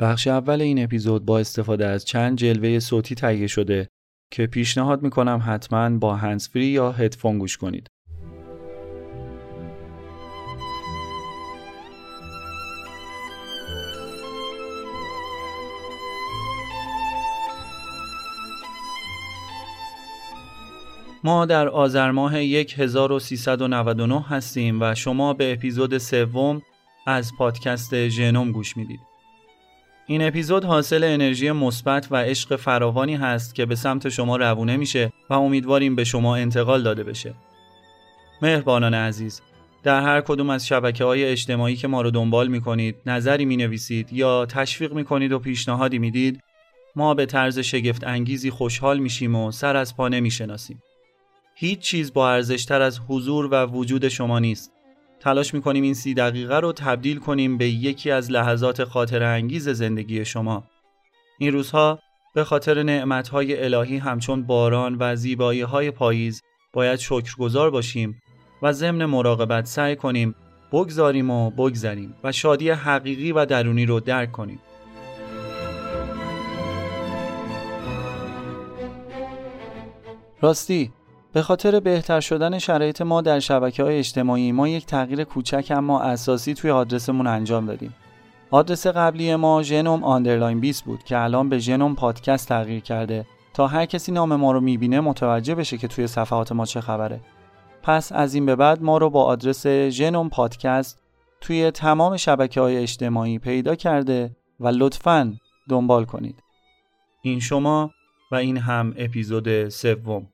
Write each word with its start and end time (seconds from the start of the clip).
بخش 0.00 0.26
اول 0.26 0.60
این 0.60 0.84
اپیزود 0.84 1.24
با 1.24 1.38
استفاده 1.38 1.86
از 1.86 2.04
چند 2.04 2.38
جلوه 2.38 2.78
صوتی 2.78 3.14
تهیه 3.14 3.46
شده 3.46 3.88
که 4.30 4.46
پیشنهاد 4.46 5.02
می‌کنم 5.02 5.42
حتما 5.46 5.98
با 5.98 6.16
هنسفری 6.16 6.64
یا 6.64 6.92
هدفون 6.92 7.38
گوش 7.38 7.56
کنید. 7.56 7.90
ما 21.24 21.46
در 21.46 21.68
آذر 21.68 22.10
ماه 22.10 22.34
1399 22.34 24.20
هستیم 24.20 24.82
و 24.82 24.94
شما 24.94 25.32
به 25.32 25.52
اپیزود 25.52 25.98
سوم 25.98 26.62
از 27.06 27.32
پادکست 27.38 28.08
ژنوم 28.08 28.52
گوش 28.52 28.76
می‌دید. 28.76 29.13
این 30.06 30.22
اپیزود 30.22 30.64
حاصل 30.64 31.04
انرژی 31.04 31.52
مثبت 31.52 32.08
و 32.10 32.16
عشق 32.16 32.56
فراوانی 32.56 33.14
هست 33.14 33.54
که 33.54 33.66
به 33.66 33.74
سمت 33.74 34.08
شما 34.08 34.36
روونه 34.36 34.76
میشه 34.76 35.12
و 35.30 35.34
امیدواریم 35.34 35.96
به 35.96 36.04
شما 36.04 36.36
انتقال 36.36 36.82
داده 36.82 37.04
بشه. 37.04 37.34
مهربانان 38.42 38.94
عزیز، 38.94 39.42
در 39.82 40.02
هر 40.02 40.20
کدوم 40.20 40.50
از 40.50 40.66
شبکه 40.66 41.04
های 41.04 41.24
اجتماعی 41.24 41.76
که 41.76 41.88
ما 41.88 42.02
رو 42.02 42.10
دنبال 42.10 42.48
می‌کنید، 42.48 42.96
نظری 43.06 43.44
می 43.44 43.56
نویسید 43.56 44.12
یا 44.12 44.46
تشویق 44.46 44.92
می‌کنید 44.92 45.32
و 45.32 45.38
پیشنهادی 45.38 45.98
می‌دید، 45.98 46.40
ما 46.96 47.14
به 47.14 47.26
طرز 47.26 47.58
شگفت 47.58 48.04
انگیزی 48.04 48.50
خوشحال 48.50 48.98
میشیم 48.98 49.34
و 49.34 49.50
سر 49.50 49.76
از 49.76 49.96
پا 49.96 50.08
نمی‌شناسیم. 50.08 50.82
هیچ 51.54 51.78
چیز 51.78 52.12
با 52.12 52.30
ارزشتر 52.30 52.82
از 52.82 53.00
حضور 53.08 53.48
و 53.50 53.66
وجود 53.66 54.08
شما 54.08 54.38
نیست. 54.38 54.73
تلاش 55.24 55.54
می‌کنیم 55.54 55.82
این 55.82 55.94
سی 55.94 56.14
دقیقه 56.14 56.60
رو 56.60 56.72
تبدیل 56.72 57.18
کنیم 57.18 57.58
به 57.58 57.68
یکی 57.68 58.10
از 58.10 58.30
لحظات 58.30 58.84
خاطر 58.84 59.22
انگیز 59.22 59.68
زندگی 59.68 60.24
شما. 60.24 60.64
این 61.38 61.52
روزها 61.52 61.98
به 62.34 62.44
خاطر 62.44 62.82
نعمتهای 62.82 63.64
الهی 63.64 63.96
همچون 63.96 64.42
باران 64.42 64.96
و 65.00 65.16
زیبایی 65.16 65.60
های 65.60 65.90
پاییز 65.90 66.42
باید 66.72 66.98
شکرگزار 66.98 67.70
باشیم 67.70 68.22
و 68.62 68.72
ضمن 68.72 69.04
مراقبت 69.04 69.66
سعی 69.66 69.96
کنیم 69.96 70.34
بگذاریم 70.72 71.30
و 71.30 71.50
بگذریم 71.50 72.14
و 72.24 72.32
شادی 72.32 72.70
حقیقی 72.70 73.32
و 73.32 73.46
درونی 73.46 73.86
رو 73.86 74.00
درک 74.00 74.32
کنیم. 74.32 74.60
راستی 80.42 80.92
به 81.34 81.42
خاطر 81.42 81.80
بهتر 81.80 82.20
شدن 82.20 82.58
شرایط 82.58 83.02
ما 83.02 83.20
در 83.20 83.40
شبکه 83.40 83.82
های 83.82 83.98
اجتماعی 83.98 84.52
ما 84.52 84.68
یک 84.68 84.86
تغییر 84.86 85.24
کوچک 85.24 85.72
اما 85.76 86.00
اساسی 86.00 86.54
توی 86.54 86.70
آدرسمون 86.70 87.26
انجام 87.26 87.66
دادیم. 87.66 87.94
آدرس 88.50 88.86
قبلی 88.86 89.36
ما 89.36 89.62
ژنوم 89.62 90.04
underline 90.04 90.60
20 90.60 90.84
بود 90.84 91.04
که 91.04 91.18
الان 91.18 91.48
به 91.48 91.58
ژنوم 91.58 91.94
پادکست 91.94 92.48
تغییر 92.48 92.80
کرده 92.80 93.26
تا 93.54 93.66
هر 93.66 93.86
کسی 93.86 94.12
نام 94.12 94.36
ما 94.36 94.52
رو 94.52 94.60
می‌بینه 94.60 95.00
متوجه 95.00 95.54
بشه 95.54 95.78
که 95.78 95.88
توی 95.88 96.06
صفحات 96.06 96.52
ما 96.52 96.64
چه 96.64 96.80
خبره. 96.80 97.20
پس 97.82 98.12
از 98.12 98.34
این 98.34 98.46
به 98.46 98.56
بعد 98.56 98.82
ما 98.82 98.98
رو 98.98 99.10
با 99.10 99.24
آدرس 99.24 99.66
ژنوم 99.66 100.28
پادکست 100.28 100.98
توی 101.40 101.70
تمام 101.70 102.16
شبکه 102.16 102.60
های 102.60 102.76
اجتماعی 102.76 103.38
پیدا 103.38 103.74
کرده 103.74 104.36
و 104.60 104.68
لطفاً 104.68 105.34
دنبال 105.68 106.04
کنید. 106.04 106.42
این 107.22 107.40
شما 107.40 107.90
و 108.32 108.34
این 108.34 108.56
هم 108.56 108.94
اپیزود 108.96 109.68
سوم. 109.68 110.26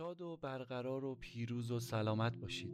شاد 0.00 0.20
و 0.20 0.38
برقرار 0.42 1.04
و 1.04 1.16
پیروز 1.20 1.70
و 1.70 1.80
سلامت 1.80 2.32
باشید. 2.42 2.70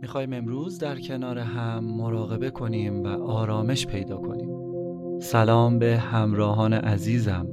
می‌خوایم 0.00 0.32
امروز 0.32 0.78
در 0.78 1.00
کنار 1.00 1.38
هم 1.38 1.84
مراقبه 1.84 2.50
کنیم 2.50 3.02
و 3.02 3.06
آرامش 3.06 3.86
پیدا 3.86 4.16
کنیم. 4.16 4.50
سلام 5.20 5.78
به 5.78 5.96
همراهان 5.96 6.72
عزیزم. 6.72 7.46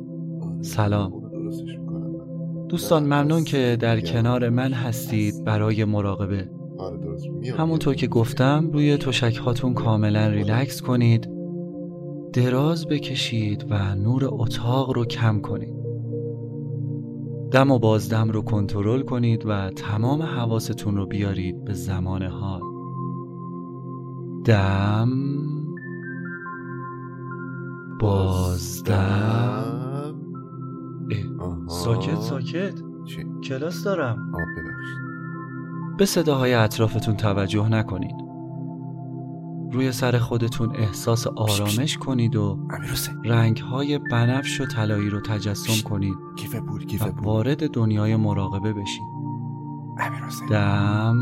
سلام. 0.61 1.31
دوستان 2.69 3.03
ممنون 3.03 3.43
که 3.43 3.77
در 3.79 3.99
کنار 3.99 4.49
من 4.49 4.73
هستید 4.73 5.43
برای 5.43 5.85
مراقبه. 5.85 6.49
همونطور 7.57 7.95
که 7.95 8.07
گفتم 8.07 8.69
روی 8.73 8.97
تشک 8.97 9.35
هاتون 9.35 9.73
کاملا 9.73 10.27
ریلکس 10.27 10.81
کنید. 10.81 11.29
دراز 12.33 12.87
بکشید 12.87 13.65
و 13.69 13.95
نور 13.95 14.29
اتاق 14.31 14.91
رو 14.91 15.05
کم 15.05 15.41
کنید. 15.41 15.86
دم 17.51 17.71
و 17.71 17.79
بازدم 17.79 18.29
رو 18.29 18.41
کنترل 18.41 19.01
کنید 19.01 19.45
و 19.45 19.69
تمام 19.69 20.21
حواستون 20.21 20.97
رو 20.97 21.05
بیارید 21.05 21.65
به 21.65 21.73
زمان 21.73 22.23
حال. 22.23 22.61
دم 24.45 25.09
بازدم. 27.99 29.77
ساکت 31.67 32.21
ساکت. 32.21 32.81
چی؟ 33.05 33.25
کلاس 33.43 33.83
دارم. 33.83 34.31
آه 34.33 34.41
به 35.97 36.05
صداهای 36.05 36.53
اطرافتون 36.53 37.17
توجه 37.17 37.69
نکنید. 37.69 38.26
روی 39.71 39.91
سر 39.91 40.17
خودتون 40.17 40.75
احساس 40.75 41.27
آرامش 41.27 41.97
کنید 41.97 42.35
و 42.35 42.67
رنگ 43.25 43.57
های 43.57 43.97
بنفش 44.11 44.61
و 44.61 44.65
طلایی 44.65 45.09
رو 45.09 45.21
تجسم 45.21 45.89
کنید 45.89 46.15
و 47.01 47.05
وارد 47.21 47.71
دنیای 47.71 48.15
مراقبه 48.15 48.73
بشید 48.73 49.03
دم. 50.49 51.17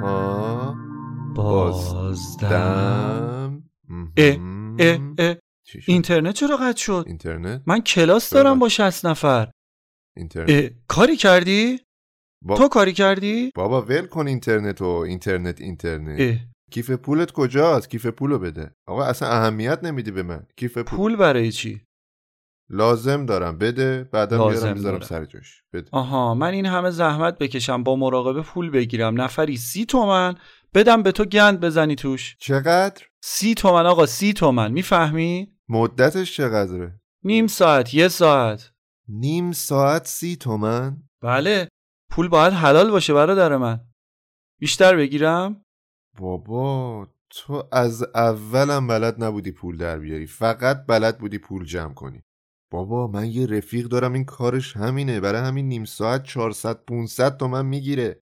ها 0.00 0.76
بازدم. 1.34 2.50
اه،. 4.16 4.36
اه 4.78 4.98
اه؟ 5.18 5.36
اینترنت 5.86 6.34
چرا 6.34 6.56
قطع 6.56 6.80
شد؟ 6.80 7.04
اینترنت؟ 7.06 7.62
من 7.66 7.80
کلاس 7.80 8.30
دارم. 8.30 8.58
با 8.58 8.68
60 8.68 9.06
نفر. 9.06 9.50
اینترنت. 10.16 10.72
کاری 10.88 11.16
کردی؟ 11.16 11.80
با- 12.42 12.56
تو 12.56 12.68
کاری 12.68 12.92
کردی؟ 12.92 13.50
بابا 13.54 13.82
ول 13.82 14.06
کن 14.06 14.26
اینترنت 14.26 14.82
و 14.82 14.86
اینترنت. 14.86 15.60
اینترنت 15.60 16.40
کیف 16.74 16.90
پولت 16.90 17.32
کجاست؟ 17.32 17.90
کیف 17.90 18.06
پولو 18.06 18.38
بده. 18.38 18.74
آقا 18.86 19.04
اصلا 19.04 19.28
اهمیت 19.28 19.84
نمیدی 19.84 20.10
به 20.10 20.22
من. 20.22 20.46
کیف 20.56 20.78
پول. 20.78 20.96
پول 20.96 21.16
برای 21.16 21.52
چی؟ 21.52 21.80
لازم 22.70 23.26
دارم. 23.26 23.58
بده. 23.58 24.04
بعدا 24.12 24.48
میارم 24.48 24.72
می‌ذارم. 24.72 25.00
سر 25.00 25.24
جاش. 25.24 25.62
بده. 25.72 25.88
آها 25.92 26.34
من 26.34 26.50
این 26.50 26.66
همه 26.66 26.90
زحمت 26.90 27.38
بکشم 27.38 27.82
با 27.82 27.96
مراقبه 27.96 28.42
پول 28.42 28.70
بگیرم. 28.70 29.20
نفری 29.20 29.56
سی 29.56 29.86
تومن 29.86 30.34
بدم 30.74 31.02
به 31.02 31.12
تو 31.12 31.24
گند 31.24 31.60
بزنی 31.60 31.94
توش. 31.94 32.36
چقدر؟ 32.38 33.02
سی 33.22 33.54
تومن 33.54 33.86
آقا 33.86 34.06
سی 34.06 34.32
تومن. 34.32 34.72
می‌فهمی؟ 34.72 35.52
مدتش 35.68 36.36
چقدره؟ 36.36 37.00
نیم 37.24 37.46
ساعت 37.46 37.94
یه 37.94 38.08
ساعت. 38.08 38.70
نیم 39.08 39.52
ساعت 39.52 40.06
سی 40.06 40.36
تومن؟ 40.36 41.02
بله. 41.22 41.68
پول 42.10 42.28
باید 42.28 42.52
حلال 42.52 42.90
باشه 42.90 43.14
برادر 43.14 43.56
من. 43.56 43.80
بیشتر 44.60 44.96
بگیرم. 44.96 45.63
بابا 46.16 47.08
تو 47.30 47.68
از 47.72 48.02
اولم 48.02 48.86
بلد 48.86 49.24
نبودی 49.24 49.52
پول 49.52 49.76
در 49.76 49.98
بیاری. 49.98 50.26
فقط 50.26 50.86
بلد 50.86 51.18
بودی 51.18 51.38
پول 51.38 51.64
جمع 51.64 51.94
کنی. 51.94 52.22
بابا 52.70 53.06
من 53.06 53.26
یه 53.26 53.46
رفیق 53.46 53.86
دارم 53.86 54.12
این 54.12 54.24
کارش 54.24 54.76
همینه. 54.76 55.20
برای 55.20 55.40
همین 55.40 55.68
نیم 55.68 55.84
ساعت 55.84 56.22
400 56.22 56.84
500 56.84 57.36
تومن 57.36 57.66
می‌گیره. 57.66 58.20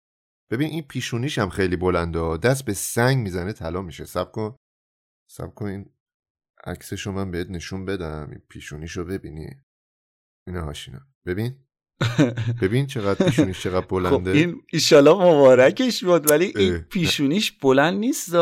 ببین 0.51 0.71
این 0.71 0.83
پیشونیش 0.83 1.39
هم 1.39 1.49
خیلی 1.49 1.77
بلنده. 1.77 2.37
دست 2.37 2.65
به 2.65 2.73
سنگ 2.73 3.19
می‌زنه 3.19 3.53
طلا 3.53 3.83
میشه. 3.83 4.05
سب 4.05 4.33
کن. 4.33 4.57
سب 5.31 5.55
کن 5.55 5.67
این 5.67 5.91
عکسشو 6.65 7.13
من 7.13 7.31
بهت 7.31 7.51
نشون 7.51 7.85
بدم. 7.85 8.31
این 8.31 8.43
پیشونیشو 8.49 9.05
ببینی. 9.05 9.51
اینه 10.47 10.61
هاشینا. 10.61 11.01
ببین. 11.27 11.65
ببین 12.63 12.87
چقدر 12.87 13.27
پیشونیش 13.27 13.63
چقدر 13.63 13.81
خب 13.81 13.89
بلنده 13.89 14.31
این 14.31 14.63
ایشالا 14.73 15.15
مبارکش 15.15 16.05
بود 16.05 16.31
ولی 16.31 16.53
این. 16.57 16.79
پیشونیش 16.79 17.53
بلند 17.53 17.99
نیست 17.99 18.35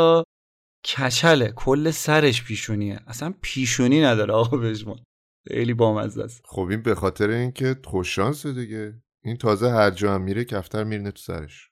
کچله 0.85 1.53
کل 1.57 1.91
سرش 1.91 2.45
پیشونیه. 2.45 3.01
اصلا 3.07 3.35
پیشونی 3.43 4.03
نداره 4.03 4.35
آقا 4.35 4.57
بجمون 4.57 4.99
خیلی 5.49 5.75
بامزه 5.75 6.23
است. 6.23 6.43
خب 6.45 6.67
این 6.71 6.83
به 6.83 6.95
خاطر 6.95 7.31
اینکه 7.31 7.77
خوششانسه 7.85 8.53
دیگه. 8.53 9.03
این 9.25 9.37
تازه 9.37 9.71
هر 9.71 9.91
جا 9.91 10.15
هم 10.15 10.23
میره 10.23 10.45
کفتر 10.45 10.85
میرنه 10.85 11.11
تو 11.11 11.23
سرش. 11.23 11.69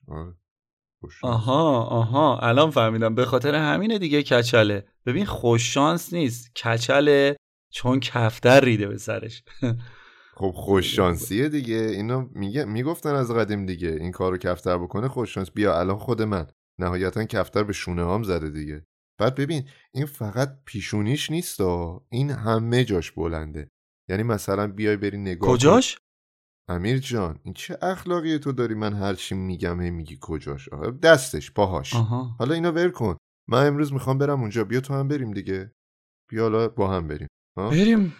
خوششانس. 1.01 1.33
آها 1.33 1.83
آها. 1.83 2.39
الان 2.39 2.71
فهمیدم. 2.71 3.15
به 3.15 3.25
خاطر 3.25 3.55
همینه 3.55 3.99
دیگه 3.99 4.23
کچله. 4.23 4.85
ببین 5.05 5.25
خوششانس 5.25 6.13
نیست. 6.13 6.55
کچله 6.55 7.35
چون 7.71 7.99
کفتر 7.99 8.59
ریده 8.59 8.87
به 8.87 8.97
سرش. 8.97 9.43
خب 10.39 10.51
خوششانسیه 10.51 11.49
دیگه. 11.49 11.75
اینا 11.75 12.29
میگه 12.31 12.65
می‌گفتن 12.65 13.15
از 13.15 13.31
قدیم 13.31 13.65
دیگه. 13.65 13.89
این 13.89 14.11
کارو 14.11 14.37
کفتر 14.37 14.77
بکنه 14.77 15.07
خوششانس. 15.07 15.51
بیا 15.51 15.79
الان 15.79 15.97
خود 15.97 16.21
من. 16.21 16.47
نهایتا 16.79 17.23
کفتر 17.23 17.63
به 17.63 17.73
شونه 17.73 18.03
هام 18.03 18.23
زده 18.23 18.49
دیگه. 18.49 18.85
بعد 19.19 19.35
ببین 19.35 19.67
این 19.93 20.05
فقط 20.05 20.59
پیشونیش 20.65 21.31
نیست 21.31 21.61
این 22.09 22.29
همه 22.29 22.83
جاش 22.83 23.11
بلنده. 23.11 23.69
یعنی 24.09 24.23
مثلا 24.23 24.67
بیای 24.67 24.97
بری 24.97 25.17
نگاه. 25.17 25.51
کجاش؟ 25.51 25.97
امیر 26.69 26.97
جان 26.97 27.39
این 27.43 27.53
چه 27.53 27.77
اخلاقیه 27.81 28.39
تو 28.39 28.51
داری؟ 28.51 28.73
من 28.73 28.93
هر 28.93 29.13
چی 29.13 29.35
میگم 29.35 29.81
هی 29.81 29.91
میگی 29.91 30.17
کجاش. 30.21 30.69
دستش 31.03 31.51
پاهاش. 31.51 31.95
آها. 31.95 32.35
حالا 32.39 32.53
اینو 32.53 32.71
ول 32.71 32.89
کن. 32.89 33.17
من 33.47 33.67
امروز 33.67 33.93
می‌خوام 33.93 34.17
برم 34.17 34.41
اونجا. 34.41 34.63
بیا 34.63 34.81
تو 34.81 34.93
هم 34.93 35.07
بریم 35.07 35.31
دیگه. 35.31 35.71
بیا 36.29 36.43
حالا 36.43 36.67
با 36.67 36.87
هم 36.87 37.07
بریم. 37.07 37.27
ها؟ 37.57 37.69
بریم. 37.69 38.13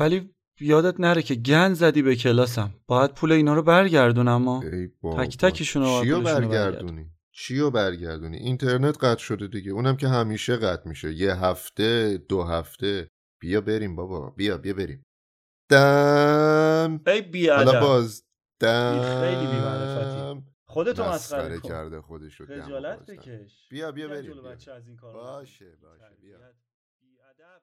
ولی 0.00 0.33
یادت 0.60 1.00
نره 1.00 1.22
که 1.22 1.34
گن 1.34 1.74
زدی 1.74 2.02
به 2.02 2.16
کلاسم. 2.16 2.74
باید 2.86 3.14
پول 3.14 3.32
اینا 3.32 3.54
رو 3.54 3.62
برگردونم 3.62 4.42
ما 4.42 4.62
ای 4.62 4.90
بابا. 5.02 5.24
تک 5.24 5.36
تکشون 5.38 5.82
رو 5.82 6.02
چیو 6.02 6.20
برگردونی؟ 6.20 7.10
چیو 7.32 7.70
برگردونی؟ 7.70 8.36
اینترنت 8.36 9.04
قطع 9.04 9.22
شده 9.22 9.46
دیگه. 9.46 9.72
اونم 9.72 9.96
که 9.96 10.08
همیشه 10.08 10.56
قطع 10.56 10.88
میشه. 10.88 11.12
یه 11.12 11.34
هفته 11.34 12.16
دو 12.28 12.42
هفته. 12.42 13.08
بیا 13.40 13.60
بریم 13.60 13.96
بابا. 13.96 14.30
بیا 14.30 14.58
بیا 14.58 14.74
بریم. 14.74 15.02
دم. 15.68 17.00
ای 17.06 17.22
بی 17.22 17.48
حالا 17.48 17.80
باز 17.80 18.24
این 18.62 19.02
خیلی 19.02 19.46
دم. 19.46 19.50
بی‌معرفتی. 19.50 20.42
خودتو 20.66 21.04
مسخره 21.04 21.60
کرده 21.60 22.00
خودش 22.00 22.40
رو 22.40 22.46
دم 22.46 22.62
خجالت. 22.62 23.10
بکش. 23.10 23.68
بیا 23.70 23.92
بیا 23.92 24.08
بیا 24.08 24.16
بریم 24.16 24.32
بیا. 24.32 24.42
بچه 24.42 24.72
از 24.72 24.86
این 24.88 24.96
کارا. 24.96 25.22
باشه. 25.22 25.64
باشه. 25.64 26.16
بیا. 26.22 26.38
تربیت. 26.38 26.54
بی‌ادب. 27.00 27.62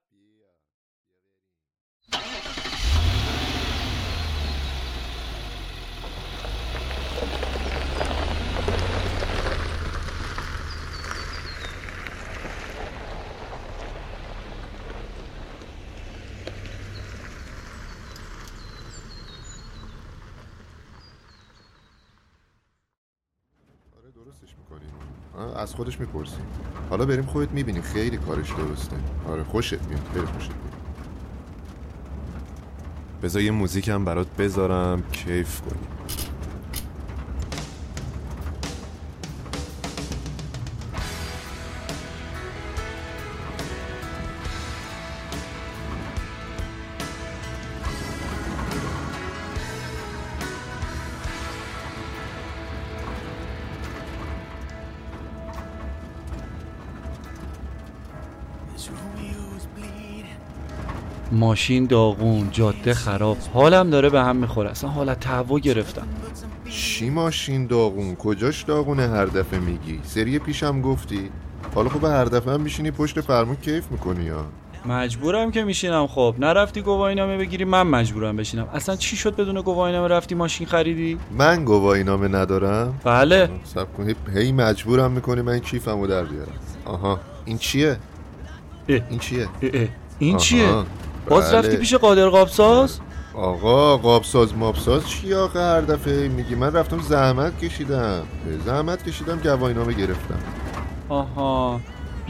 آره 23.98 24.12
درستش 24.12 24.56
می‌کنیم 24.58 24.90
از 25.62 25.74
خودش 25.74 26.00
می‌پرسیم 26.00 26.46
حالا 26.90 27.06
بریم 27.06 27.26
خودت 27.26 27.52
می‌بینی 27.52 27.82
خیلی 27.82 28.18
کارش 28.18 28.52
درسته. 28.52 28.96
آره 29.30 29.44
خوشت 29.44 29.74
میاد 29.84 30.02
خیلی 30.14 30.26
خوشت 30.26 30.48
میاد. 30.48 30.62
بذار 33.24 33.42
یه 33.42 33.52
موزیک 33.52 33.90
هم 33.90 34.06
برات 34.06 34.28
بذارم 34.28 35.04
کیف 35.12 35.62
کنی 35.62 35.80
ماشین 61.42 61.86
داغون 61.86 62.50
جاده 62.52 62.94
خراب 62.94 63.38
حالم 63.54 63.90
داره 63.90 64.10
به 64.10 64.22
هم 64.22 64.36
می‌خوره. 64.36 64.70
اصلا 64.70 64.90
حالت 64.90 65.20
تهوع 65.20 65.60
گرفتم. 65.60 66.08
چی 66.70 67.10
ماشین 67.10 67.68
داغون؟ 67.68 68.16
کجاش 68.16 68.64
داغونه 68.64 69.08
هر 69.08 69.26
دفعه 69.26 69.60
میگی؟ 69.60 70.00
سری 70.04 70.40
پیشم 70.40 70.82
گفتی. 70.82 71.30
حالا 71.76 71.90
خب 71.90 72.04
هر 72.06 72.26
دفعه 72.26 72.54
هم 72.54 72.62
میشینی 72.62 72.92
پشت 72.92 73.22
فرمون 73.22 73.56
کیف 73.56 73.92
می‌کنی 73.92 74.24
یا 74.26 74.46
مجبورم 74.86 75.52
که 75.52 75.64
میشینم 75.64 76.08
خب. 76.08 76.36
نرفتی 76.40 76.82
گواهینامه 76.82 77.38
بگیری 77.38 77.66
من 77.66 77.82
مجبورم 77.84 78.36
بشینم. 78.38 78.68
اصلا 78.74 78.96
چی 78.96 79.16
شد 79.18 79.36
بدون 79.36 79.62
گواهینامه 79.62 80.08
رفتی 80.08 80.36
ماشین 80.36 80.68
خریدی؟ 80.68 81.18
من 81.38 81.66
گواهی 81.66 82.04
نامه 82.04 82.28
ندارم. 82.28 83.00
بله. 83.04 83.50
سب 83.64 83.94
کن 83.98 84.08
هی- 84.10 84.16
هی 84.42 84.52
مجبورم 84.52 85.12
می‌کنی 85.12 85.42
من 85.42 85.60
کیفمو 85.60 86.08
در 86.08 86.24
بیارم. 86.24 86.52
آها. 86.86 87.20
این 87.46 87.58
چیه؟ 87.58 87.98
اه. 88.90 89.00
این 89.10 89.20
چیه؟ 89.20 89.44
اه 89.62 89.70
اه. 89.74 89.88
این 90.20 90.36
آها. 90.36 90.40
چیه 90.44 90.70
باز 91.30 91.50
بله. 91.50 91.60
رفتی 91.60 91.78
پیش 91.78 91.94
قادر 91.94 92.30
قابساز؟ 92.30 93.00
آقا 93.36 93.98
قابساز 93.98 94.56
مابساز 94.58 95.08
چی 95.08 95.34
آخه 95.34 95.60
هر 95.60 95.82
دفعه 95.82 96.28
میگی؟ 96.28 96.56
من 96.56 96.74
رفتم 96.74 97.00
زحمت 97.02 97.60
کشیدم. 97.60 98.24
زحمت 98.66 99.04
کشیدم 99.10 99.40
گواهینامه 99.44 99.94
گرفتم. 99.94 100.40
آها. 101.10 101.80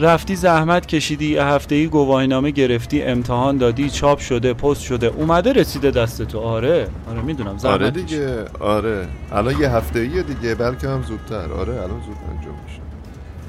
رفتی 0.00 0.36
زحمت 0.36 0.86
کشیدی 0.86 1.26
یه 1.32 1.44
هفته 1.44 1.74
ای 1.74 1.86
گواهینامه 1.86 2.50
گرفتی 2.50 3.02
امتحان 3.02 3.56
دادی 3.58 3.90
چاپ 3.90 4.18
شده 4.18 4.54
پست 4.54 4.80
شده 4.82 5.06
اومده 5.06 5.52
رسیده 5.52 5.90
دست 5.90 6.22
تو. 6.22 6.40
آره. 6.40 6.88
آره 7.10 7.20
می‌دونم. 7.22 7.58
زحمت 7.58 7.74
آره. 7.74 7.90
دیگه. 7.90 8.44
آره. 8.60 9.08
الان 9.32 9.60
یه 9.60 9.70
هفته 9.70 9.98
ایه 9.98 10.22
دیگه 10.22 10.54
بلکه 10.54 10.88
هم 10.88 11.02
زودتر. 11.02 11.52
آره 11.52 11.72
الان 11.74 11.88
زود 12.06 12.16
انجام 12.36 12.54
میشه. 12.66 12.80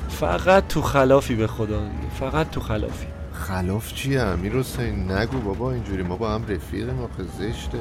فقط 0.09 0.67
تو 0.67 0.81
خلافی 0.81 1.35
به 1.35 1.47
خدا 1.47 1.65
دیگه. 1.65 2.13
فقط 2.19 2.49
تو 2.51 2.59
خلافی. 2.59 3.05
خلاف 3.33 3.93
چیه؟ 3.93 4.21
امیر 4.21 4.53
حسین 4.53 5.11
نگو 5.11 5.39
بابا 5.39 5.71
اینجوری 5.71 6.03
ما 6.03 6.15
با 6.15 6.31
هم 6.35 6.41
رفیقیم 6.47 6.99
آخه 6.99 7.23
زشته. 7.39 7.77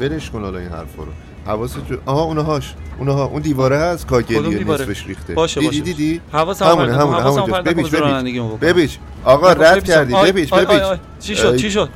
برش 0.00 0.30
کن 0.30 0.42
حالا 0.42 0.58
این 0.58 0.68
حرفا 0.68 1.02
رو. 1.02 1.12
حواست 1.46 1.86
جو... 1.86 1.96
آها 2.06 2.22
اونهاش 2.22 2.74
اونها 2.98 3.24
اون 3.24 3.42
دیواره 3.42 3.78
هست؟ 3.78 4.06
کاگلیه؟ 4.06 4.64
نصفش 4.64 5.06
ریخته. 5.06 5.34
باشه 5.34 5.60
دیدی 5.60 5.80
دیدی؟ 5.80 6.20
حواسم 6.32 6.64
همونه 6.64 6.96
همونه 6.96 7.52
کن، 7.52 7.62
ببیش 7.62 7.90
ببیش. 7.90 8.58
ببیش 8.60 8.98
آقا 9.24 9.52
رد. 9.52 9.84
کردی 9.84 10.14
ببیش 10.14 10.52
ببیش. 10.52 10.82
چی 11.20 11.36
شد 11.36 11.56
چی 11.56 11.70
شد. 11.70 11.88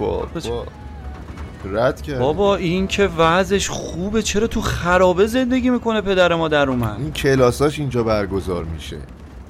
رد 1.65 2.03
کردی. 2.03 2.19
بابا 2.19 2.57
این 2.57 2.87
که 2.87 3.07
وضعش 3.07 3.69
خوبه 3.69 4.23
چرا 4.23 4.47
تو 4.47 4.61
خرابه 4.61 5.27
زندگی 5.27 5.71
می‌کنه 5.71 6.01
پدر 6.01 6.35
ما 6.35 6.49
در 6.49 6.71
اومد؟ 6.71 6.97
این 6.99 7.13
کلاساش 7.13 7.79
اینجا 7.79 8.03
برگزار 8.03 8.65
میشه. 8.65 8.97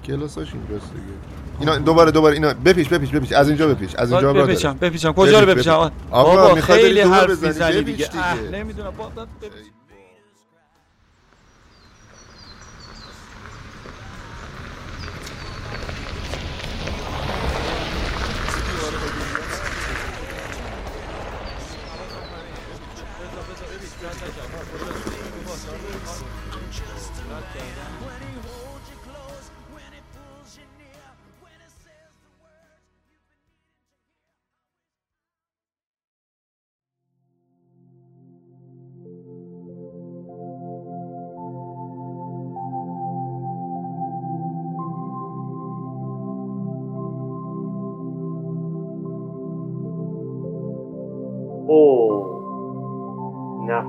کلاساش 0.06 0.48
اینجاست 0.54 0.92
دیگه. 0.92 1.14
اینا 1.60 1.78
دوباره 1.78 2.10
دوباره 2.10 2.34
اینا 2.34 2.54
بپیش 2.64 2.88
بپیش 2.88 3.10
بپیش 3.10 3.32
از 3.32 3.48
اینجا 3.48 3.68
بپیش 3.68 3.94
از 3.94 4.12
اینجا 4.12 4.32
راه 4.32 4.46
بپیچم 4.46 4.72
داره. 4.72 4.90
بپیچم. 4.90 5.12
کجا 5.12 5.40
رو 5.40 5.46
بپیچم؟ 5.46 5.78
بپیچ. 5.84 5.92
آقا، 6.10 6.54
خیلی 6.54 7.00
حرف 7.00 7.42
می‌زنی 7.42 7.82
دیگه. 7.82 8.08
نمی‌دونم. 8.52 8.92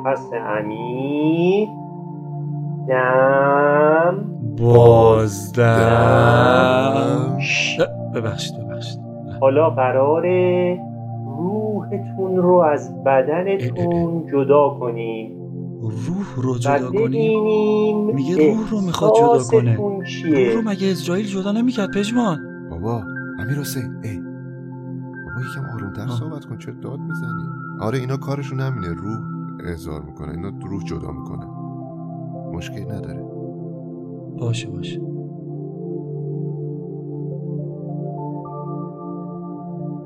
نفس 0.05 0.33
عمیق 0.33 1.69
دم 2.89 4.25
بازدم. 4.57 5.65
ببخشید 8.15 8.55
ببخشید. 8.57 8.99
حالا 9.41 9.69
قراره 9.69 10.79
روحتون 11.25 12.37
رو 12.37 12.55
از 12.55 13.03
بدنتون 13.03 14.27
جدا 14.31 14.69
کنیم. 14.79 15.31
روح 15.81 16.35
رو 16.35 16.57
جدا 16.57 16.91
کنیم؟ 16.91 18.15
میگه 18.15 18.53
روح 18.53 18.69
رو 18.69 18.81
می‌خواد 18.81 19.11
جدا 19.15 19.43
کنه. 19.51 19.75
روح 19.75 20.03
رو 20.53 20.61
مگه 20.69 20.91
اسرائیل 20.91 21.25
جدا 21.25 21.51
نمی‌کرد 21.51 21.91
پژمان؟ 21.93 22.39
بابا 22.69 23.01
امیر 23.39 23.59
حسین 23.59 23.95
ای. 24.03 24.19
بابا 25.25 25.41
یکم 25.51 25.65
آرومتر. 25.73 26.07
صحبت 26.07 26.45
کن 26.45 26.57
چرا 26.57 26.73
داد 26.81 26.99
می‌زنی؟ 26.99 27.43
آره 27.81 27.97
اینا 27.97 28.17
کارشون 28.17 28.59
همینه 28.59 28.87
روح 28.87 29.34
احضار 29.67 30.01
می‌کنه. 30.01 30.31
اینا 30.31 30.51
روح 30.65 30.83
جدا 30.83 31.11
می‌کنه. 31.11 31.45
مشکلی 32.53 32.85
نداره. 32.85 33.25
باشه 34.39 34.69
باشه. 34.69 35.01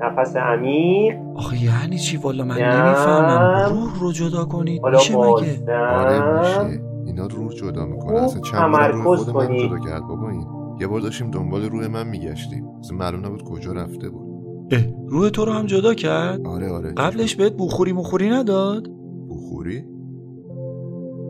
نفس 0.02 0.36
عمیق. 0.36 1.14
آخه 1.34 1.64
یعنی 1.64 1.98
چی؟ 1.98 2.16
والا 2.16 2.44
من. 2.44 2.54
نمی‌فهمم. 2.54 3.74
روح 3.74 4.00
رو 4.00 4.12
جدا 4.12 4.44
کنید. 4.44 4.82
حالا 4.82 4.98
میشه 4.98 5.16
مگه؟ 5.16 5.72
آره 5.72 6.38
میشه. 6.38 6.82
اینا 7.06 7.26
روح 7.26 7.52
جدا 7.52 7.86
می‌کنه. 7.86 8.20
اصلا 8.20 8.40
چند 8.40 8.72
بار 8.72 8.90
روح 8.90 9.16
خود 9.16 9.36
من 9.36 9.46
کنید. 9.46 9.68
جدا 9.68 9.78
کرد 9.78 10.02
بابا 10.02 10.30
این. 10.30 10.46
یه 10.80 10.86
بار 10.86 11.00
داشتیم 11.00 11.30
دنبال 11.30 11.62
روح 11.62 11.86
من 11.86 12.08
میگشتیم. 12.08 12.66
اصلا 12.78 12.96
معلوم 12.96 13.26
نبود 13.26 13.42
کجا 13.44 13.72
رفته 13.72 14.08
بود. 14.08 14.30
اه 14.72 14.80
روح 15.08 15.28
تو 15.28 15.44
رو 15.44 15.52
هم 15.52 15.66
جدا 15.66 15.94
کرد؟ 15.94 16.46
آره 16.46 16.72
آره. 16.72 16.92
قبلش 16.92 17.36
بهت 17.36 17.52
بوخوری 17.52 17.92
مخوری 17.92 18.30
نداد؟ 18.30 18.99
بخوری؟ 19.60 19.84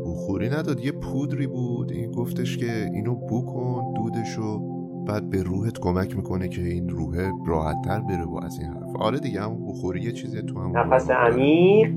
بخوری 0.06 0.48
نداد 0.48 0.80
یه 0.80 0.92
پودری 0.92 1.46
بود. 1.46 1.92
این 1.92 2.10
گفتش 2.10 2.56
که 2.56 2.90
اینو 2.94 3.14
بو 3.14 3.42
کن 3.42 3.94
دودشو 3.96 4.58
بعد 5.06 5.30
به 5.30 5.42
روحت 5.42 5.78
کمک 5.78 6.16
می‌کنه 6.16 6.48
که 6.48 6.62
این 6.62 6.88
روحه 6.88 7.32
راحتتر 7.46 8.00
بره 8.00 8.24
و 8.24 8.40
از 8.44 8.58
این 8.58 8.68
حرف. 8.68 8.96
آره 9.00 9.18
دیگه 9.18 9.40
همون 9.40 9.66
بخوری 9.66 10.00
یه 10.00 10.12
چیزی 10.12 10.42
تو 10.42 10.60
هم 10.60 10.78
نفس 10.78 11.10
عمیق 11.10 11.94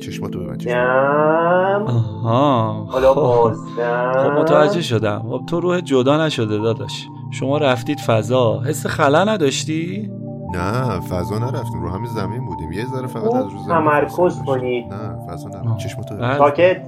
چشماتو 0.00 0.40
ببند 0.40 0.58
چشماتو. 0.58 0.80
دم 0.80 1.84
آها. 1.86 2.84
حالا. 2.90 3.14
بازدم. 3.14 4.12
خب 4.12 4.40
متوجه 4.40 4.80
شدم. 4.80 5.22
خب 5.28 5.40
تو 5.46 5.60
روح 5.60 5.80
جدا 5.80 6.26
نشده 6.26 6.58
داداش. 6.58 7.06
شما 7.30 7.58
رفتید 7.58 8.00
فضا. 8.00 8.60
حس 8.60 8.86
خلا 8.86 9.24
نداشتی؟ 9.24 10.10
نه 10.54 11.00
فضا 11.00 11.38
نرفتیم. 11.38 11.82
رو 11.82 11.88
همین 11.88 12.10
زمین 12.10 12.40
یه 12.76 12.84
ذره 12.86 13.06
فقط 13.06 13.34
از 13.34 13.44
رو 13.44 13.58
زمین 13.58 13.78
تمرکز. 13.78 14.42
کنید. 14.46 14.84
نه 14.86 15.26
فضا 15.28 15.48
چشماتو 15.78 16.14
ببند. 16.14 16.28
بله. 16.28 16.38
ساکت 16.38 16.82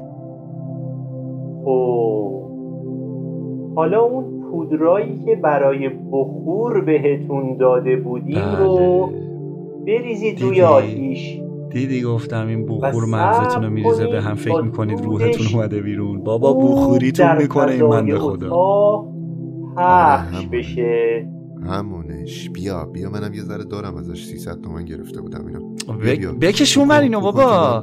خب 1.64 2.42
حالا 3.76 4.02
اون 4.02 4.24
پودرایی 4.50 5.18
که 5.24 5.36
برای 5.36 5.88
بخور 5.88 6.80
بهتون 6.80 7.56
داده 7.56 7.96
بودیم 7.96 8.56
رو 8.58 9.06
بله. 9.06 9.28
بریزید 9.86 10.40
روی؟ 10.40 10.62
آتیش 10.62 11.40
دیدی 11.70 12.02
گفتم 12.02 12.46
این 12.46 12.66
بخور 12.66 13.04
مغزتون 13.04 13.64
رو 13.64 13.70
میریزه 13.70 14.06
به 14.06 14.20
هم 14.20 14.34
فکر 14.34 14.60
می‌کنید 14.60 15.00
روحتون 15.00 15.46
اومده 15.54 15.80
بیرون 15.80 16.24
بابا 16.24 16.52
بخوریتون 16.54 17.36
می‌کنه 17.36 17.72
این 17.72 17.86
منده 17.86 18.18
خدا 18.18 19.04
پخش. 19.76 20.46
بشه 20.46 21.26
همونش 22.28 22.48
بیا 22.50 22.84
بیا 22.84 23.10
منم 23.10 23.34
یه 23.34 23.42
ذره 23.42 23.64
دارم 23.64 23.96
ازش 23.96 24.26
300 24.26 24.60
تومن 24.60 24.84
گرفته 24.84 25.20
بودم 25.20 25.46
اینو. 25.46 25.74
بک- 25.98 26.38
بکشون 26.40 26.88
بر 26.88 27.00
اینو 27.00 27.20
بابا. 27.20 27.82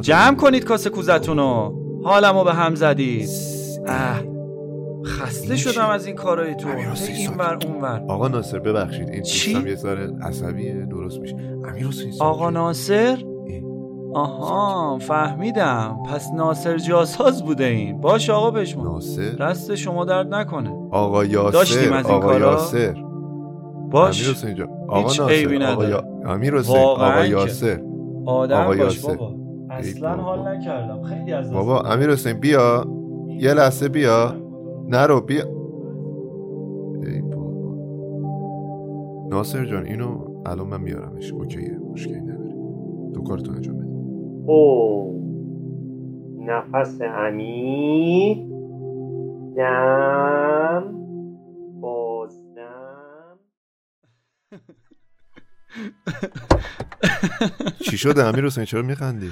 جمع 0.00 0.36
کنید 0.36 0.64
کاسه 0.64 0.90
کوزتونو. 0.90 1.72
حالمو 2.04 2.44
به 2.44 2.52
هم 2.54 2.74
زدید 2.74 3.28
اه. 3.86 4.22
خسته 5.06 5.56
شدم؟ 5.56 5.88
از 5.88 6.06
این 6.06 6.20
امیر 6.20 6.88
حسین 6.88 7.14
این. 7.16 7.30
ور 7.38 7.58
اون 7.66 7.80
ور. 7.82 8.02
آقا 8.08 8.28
ناصر 8.28 8.58
ببخشید. 8.58 9.08
این 9.08 9.22
چی؟ 9.22 9.62
یه 9.68 9.74
ذره 9.74 10.12
عصبیه. 10.22 10.86
درست 10.90 11.18
میشه. 11.20 11.36
امیر. 11.68 11.88
آقا 12.20 12.50
ناصر. 12.50 13.18
آها 14.14 14.98
فهمیدم. 14.98 15.96
پس 16.10 16.26
ناصر 16.36 16.78
جاساز 16.78 17.44
بوده 17.44 17.64
این. 17.64 18.00
باش 18.00 18.30
آقا 18.30 18.50
بشما 18.50 18.84
ناصر؟ 18.84 19.30
دست 19.30 19.74
شما 19.74 20.04
درد 20.04 20.34
نکنه. 20.34 20.70
آقا 20.90 21.24
یاسر 21.24 21.50
داشتیم 21.50 21.92
از 21.92 22.06
این 22.06 22.14
آقا 22.14 22.26
کارا؟ 22.26 22.52
یاسر. 22.52 23.04
باش. 23.94 24.30
حسین 24.30 24.54
جان. 24.54 24.68
آقا 24.88 25.08
هیچ 25.08 25.20
ناصر 25.20 25.32
عیبی 25.34 25.56
آقا 25.56 25.72
نداره. 25.72 25.88
یا... 25.88 26.04
امیر 26.34 26.54
حسین 26.58 26.76
آقا. 26.76 27.24
یاسر. 27.24 27.80
آدم 28.26 28.56
آقا 28.56 28.66
باش 28.68 28.78
یاسر. 28.78 29.16
بابا. 29.16 29.34
اصلا. 29.70 30.08
حال 30.16 30.48
نکردم. 30.48 31.02
خیلی 31.02 31.32
از 31.32 31.52
بابا. 31.52 31.80
امیر 31.80 32.10
حسین 32.10 32.32
بیا. 32.40 32.84
یه 33.28 33.54
لحظه 33.54 33.88
بیا. 33.88 34.34
نرو 34.88 35.20
بیا. 35.20 35.44
ای 37.06 37.20
بابا. 37.20 37.74
ناصر 39.30 39.64
جان 39.64 39.86
اینو 39.86 40.18
الان 40.46 40.66
من 40.66 40.80
میارمش. 40.80 41.32
اوکیه 41.32 41.78
مشکلی 41.92 42.20
نداره. 42.20 42.54
تو 43.14 43.22
کارتو 43.22 43.52
انجام 43.52 43.76
بده. 43.76 43.86
او. 44.52 45.14
نفس 46.46 47.00
عمیق 47.02 48.38
دم 49.56 50.94
چی 57.90 57.98
شده 57.98 58.24
امیر 58.24 58.44
حسین؟ 58.46 58.64
چرا 58.64 58.82
میخندی؟ 58.82 59.30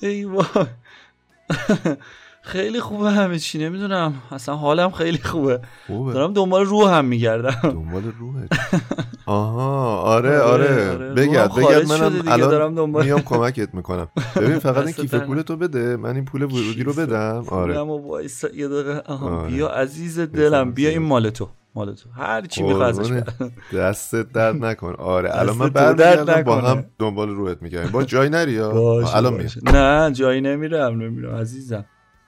ای 0.00 0.24
وای. 0.24 0.44
خیلی 2.42 2.80
خوبه 2.80 3.10
همه 3.10 3.38
چی 3.38 3.58
نمی‌دونم. 3.58 4.14
اصلا 4.30 4.56
حالم 4.56 4.90
خیلی 4.90 5.18
خوبه. 5.18 5.60
خوبه. 5.86 6.12
دارم 6.12 6.32
دنبال 6.32 6.64
روحم 6.66 7.04
میگردم. 7.04 7.60
دنبال 7.62 8.12
روحت 8.18 8.48
آها. 9.26 9.96
آره 9.96 10.38
آره, 10.40 10.90
آره. 10.92 11.12
بگرد 11.14 11.48
خارج 11.50 11.66
بگرد 11.66 11.86
شده 11.86 12.08
منم 12.08 12.28
الان 12.28 12.50
دارم 12.50 12.74
دنبال- 12.74 13.04
میام 13.04 13.20
کمکت 13.20 13.74
می‌کنم. 13.74 14.08
ببین 14.36 14.58
فقط 14.58 14.84
این 14.84 14.92
کیف 14.94 15.14
در 15.14 15.18
پولتو 15.26 15.56
بده. 15.56 15.96
من 15.96 16.14
این 16.14 16.24
پول 16.24 16.42
ورودی 16.42 16.82
رو 16.82 16.92
بدم. 16.92 17.44
آره. 17.48 17.74
یه 18.54 18.68
دقیقه. 18.68 19.00
آها 19.06 19.40
آره. 19.40 19.50
بیا 19.50 19.68
عزیز 19.68 20.18
دلم 20.20 20.72
بیا 20.72 20.90
این 20.90 21.02
مال 21.02 21.30
تو. 21.30 21.48
مال 21.74 21.94
تو. 21.94 22.10
هر 22.10 22.46
چی. 22.46 22.62
بر. 22.62 22.92
دستت 23.78 24.32
درد 24.32 24.64
نکن. 24.64 24.94
آره 24.98 25.36
الان 25.38 25.56
من 25.56 25.68
برمیگردم 25.68 26.42
با. 26.42 26.60
هم 26.60 26.84
دنبال 26.98 27.28
روحت 27.28 27.62
میگردیم. 27.62 27.90
با 27.90 28.02
جای 28.02 28.28
نری. 28.28 28.58
باشه، 28.60 29.16
الان 29.16 29.32
میام 29.32 29.42
باشه. 29.42 29.60
نه 29.64 30.12
جایی 30.12 30.40
نمیرم 30.40 31.02
نمیرم. 31.02 31.34
عزیزم. 31.34 31.84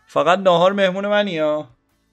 فقط 0.07 0.39
ناهار 0.39 0.73
مهمون 0.73 1.07
منی 1.07 1.39
ها. 1.39 1.69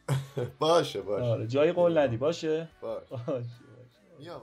باشه 0.60 1.02
باشه. 1.02 1.24
آره 1.24 1.48
جایی 1.48 1.72
قول 1.72 1.98
ندی. 1.98 2.18
باشه؟ 2.18 2.68
باشه. 2.82 3.24
باشه 3.28 3.46
میام 4.20 4.42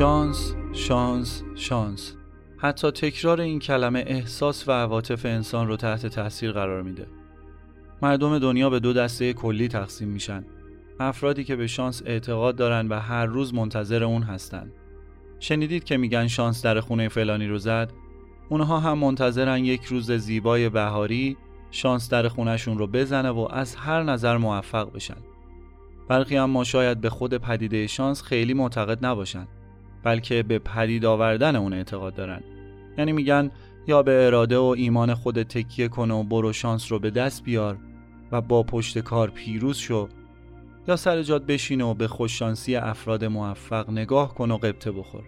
شانس 0.00 0.54
شانس 0.72 1.42
شانس. 1.54 2.16
حتی 2.58 2.90
تکرار 2.90 3.40
این 3.40 3.58
کلمه 3.58 4.04
احساس 4.06 4.68
و 4.68 4.72
عواطف 4.72 5.26
انسان 5.26 5.68
رو 5.68 5.76
تحت 5.76 6.06
تاثیر 6.06 6.52
قرار 6.52 6.82
میده. 6.82 7.06
مردم 8.02 8.38
دنیا 8.38 8.70
به 8.70 8.80
دو 8.80 8.92
دسته 8.92 9.32
کلی 9.32 9.68
تقسیم 9.68 10.08
میشن. 10.08 10.44
افرادی 11.00 11.44
که 11.44 11.56
به 11.56 11.66
شانس 11.66 12.02
اعتقاد 12.06 12.56
دارن 12.56 12.88
و 12.88 12.98
هر 12.98 13.26
روز 13.26 13.54
منتظر 13.54 14.04
اون 14.04 14.22
هستن. 14.22 14.72
شنیدید 15.38 15.84
که 15.84 15.96
میگن 15.96 16.26
شانس 16.26 16.62
در 16.62 16.80
خونه 16.80 17.08
فلانی 17.08 17.46
رو 17.46 17.58
زد؟ 17.58 17.92
اونها 18.48 18.80
هم 18.80 18.98
منتظرن 18.98 19.64
یک 19.64 19.84
روز 19.84 20.12
زیبای 20.12 20.68
بهاری 20.68 21.36
شانس 21.70 22.10
در 22.10 22.28
خونهشون 22.28 22.78
رو 22.78 22.86
بزنه 22.86 23.30
و 23.30 23.48
از 23.50 23.74
هر 23.74 24.02
نظر 24.02 24.36
موفق 24.36 24.92
بشن. 24.92 25.18
برخی 26.08 26.36
اما 26.36 26.64
شاید 26.64 27.00
به 27.00 27.10
خود 27.10 27.34
پدیده 27.34 27.86
شانس 27.86 28.22
خیلی 28.22 28.54
معتقد 28.54 29.06
نباشن. 29.06 29.46
بلکه 30.02 30.42
به 30.42 30.58
پدید 30.58 31.04
آوردن 31.04 31.56
اون 31.56 31.72
اعتقاد 31.72 32.14
دارن. 32.14 32.42
یعنی 32.98 33.12
میگن 33.12 33.50
یا 33.86 34.02
به 34.02 34.26
اراده 34.26 34.58
و 34.58 34.74
ایمان 34.76 35.14
خود 35.14 35.42
تکیه 35.42 35.88
کن 35.88 36.10
و 36.10 36.22
برو 36.22 36.52
شانس 36.52 36.92
رو 36.92 36.98
به 36.98 37.10
دست 37.10 37.44
بیار 37.44 37.78
و 38.32 38.40
با 38.40 38.62
پشت 38.62 38.98
کار 38.98 39.30
پیروز 39.30 39.76
شو. 39.76 40.08
یا 40.88 40.96
سر 40.96 41.22
جات 41.22 41.46
بشین 41.46 41.80
و 41.80 41.94
به 41.94 42.08
خوششانسی 42.08 42.76
افراد 42.76 43.24
موفق 43.24 43.90
نگاه 43.90 44.34
کن 44.34 44.50
و 44.50 44.56
قبطه 44.56 44.92
بخور. 44.92 45.22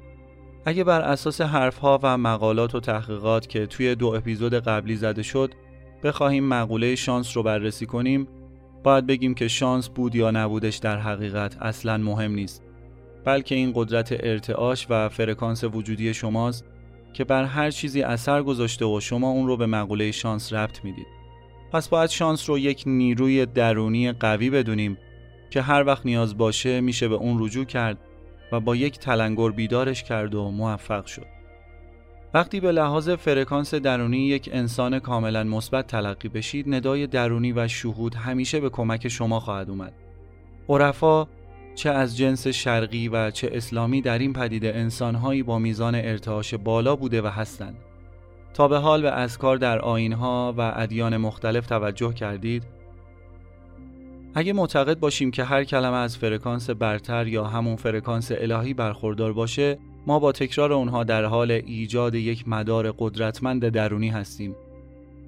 اگه 0.65 0.85
بر 0.85 1.01
اساس 1.01 1.41
حرفها 1.41 2.01
و 2.03 2.19
مقالات 2.19 2.75
و 2.75 2.81
تحقیقات 2.81 3.49
که 3.49 3.67
توی 3.67 3.95
دو 3.95 4.07
اپیزود 4.07 4.55
قبلی 4.55 4.97
زده 4.97 5.23
شد 5.23 5.55
بخواهیم 6.03 6.45
مقوله 6.45 6.95
شانس 6.95 7.37
رو 7.37 7.43
بررسی 7.43 7.87
کنیم 7.87 8.29
باید 8.83 9.07
بگیم 9.07 9.35
که 9.35 9.49
شانس 9.49 9.89
بود 9.89 10.15
یا 10.15 10.31
نبودش 10.31 10.77
در 10.77 10.99
حقیقت 10.99 11.63
اصلا 11.63 11.99
مهم 11.99 12.33
نیست. 12.33 12.62
بلکه 13.25 13.55
این 13.55 13.73
قدرت 13.75 14.17
ارتعاش 14.21 14.87
و 14.91 15.09
فرکانس 15.09 15.65
وجودی 15.65 16.15
شماست 16.15 16.65
که 17.13 17.25
بر 17.25 17.45
هر 17.45 17.71
چیزی 17.71 18.03
اثر 18.03 18.43
گذاشته 18.43 18.85
و 18.85 19.01
شما 19.01 19.31
اون 19.31 19.47
رو 19.47 19.57
به 19.57 19.67
مقوله 19.67 20.11
شانس 20.11 20.53
ربط 20.53 20.85
می‌دید. 20.85 21.07
پس 21.73 21.89
باید 21.89 22.11
شانس 22.11 22.51
رو 22.51 22.59
یک 22.59 22.83
نیروی 22.87 23.47
درونی 23.47 24.13
قوی 24.13 24.51
بدونیم 24.51 24.99
که 25.51 25.63
هر 25.63 25.85
وقت 25.85 26.07
نیاز 26.07 26.39
باشه 26.39 26.81
میشه 26.81 27.09
به 27.09 27.15
اون 27.15 27.45
رجوع 27.45 27.65
کرد 27.65 27.99
و 28.53 28.61
با 28.61 28.77
یک 28.77 28.99
تلنگر 28.99 29.51
بیدارش 29.51 30.03
کرد 30.03 30.35
و 30.35 30.51
موفق 30.51 31.07
شد. 31.07 31.27
وقتی 32.35 32.61
به 32.61 32.73
لحاظ 32.73 33.11
فرکانس 33.11 33.75
درونی 33.75 34.19
یک 34.19 34.51
انسان 34.53 34.99
کاملا 34.99 35.45
مثبت 35.45 35.87
تلقی 35.87 36.29
بشید 36.29 36.75
ندای 36.75 37.07
درونی 37.07 37.53
و 37.53 37.69
شهود 37.69 38.15
همیشه 38.15 38.61
به 38.61 38.71
کمک 38.71 39.09
شما 39.09 39.41
خواهد 39.41 39.71
اومد. 39.71 39.93
عرفا 40.69 41.29
چه 41.75 41.91
از 41.91 42.17
جنس 42.17 42.47
شرقی 42.47 43.09
و 43.09 43.31
چه 43.31 43.51
اسلامی 43.53 44.01
در 44.01 44.19
این 44.19 44.33
پدیده 44.33 44.73
انسانهایی 44.75 45.43
با 45.43 45.59
میزان 45.59 45.95
ارتعاش 45.95 46.55
بالا 46.55 46.97
بوده 46.97 47.23
و 47.23 47.27
هستند. 47.27 47.77
تا 48.55 48.69
به 48.69 48.79
حال 48.79 49.03
به 49.03 49.13
اذکار 49.13 49.57
در 49.57 49.79
آیین‌ها 49.79 50.55
و 50.59 50.73
ادیان 50.77 51.17
مختلف 51.17 51.67
توجه 51.67 52.13
کردید؟ 52.13 52.65
اگه 54.35 54.53
معتقد 54.53 54.99
باشیم 54.99 55.31
که 55.31 55.45
هر 55.45 55.65
کلمه 55.65 55.97
از 55.97 56.17
فرکانس 56.17 56.71
برتر 56.71 57.27
یا 57.27 57.45
همون 57.45 57.77
فرکانس 57.77 58.33
الهی 58.35 58.75
برخوردار 58.75 59.33
باشه 59.33 59.79
ما 60.07 60.19
با 60.19 60.33
تکرار 60.33 60.73
اونها 60.73 61.05
در 61.05 61.25
حال 61.25 61.51
ایجاد 61.51 62.15
یک 62.15 62.49
مدار 62.49 62.95
قدرتمند 62.99 63.69
درونی 63.69 64.09
هستیم 64.09 64.57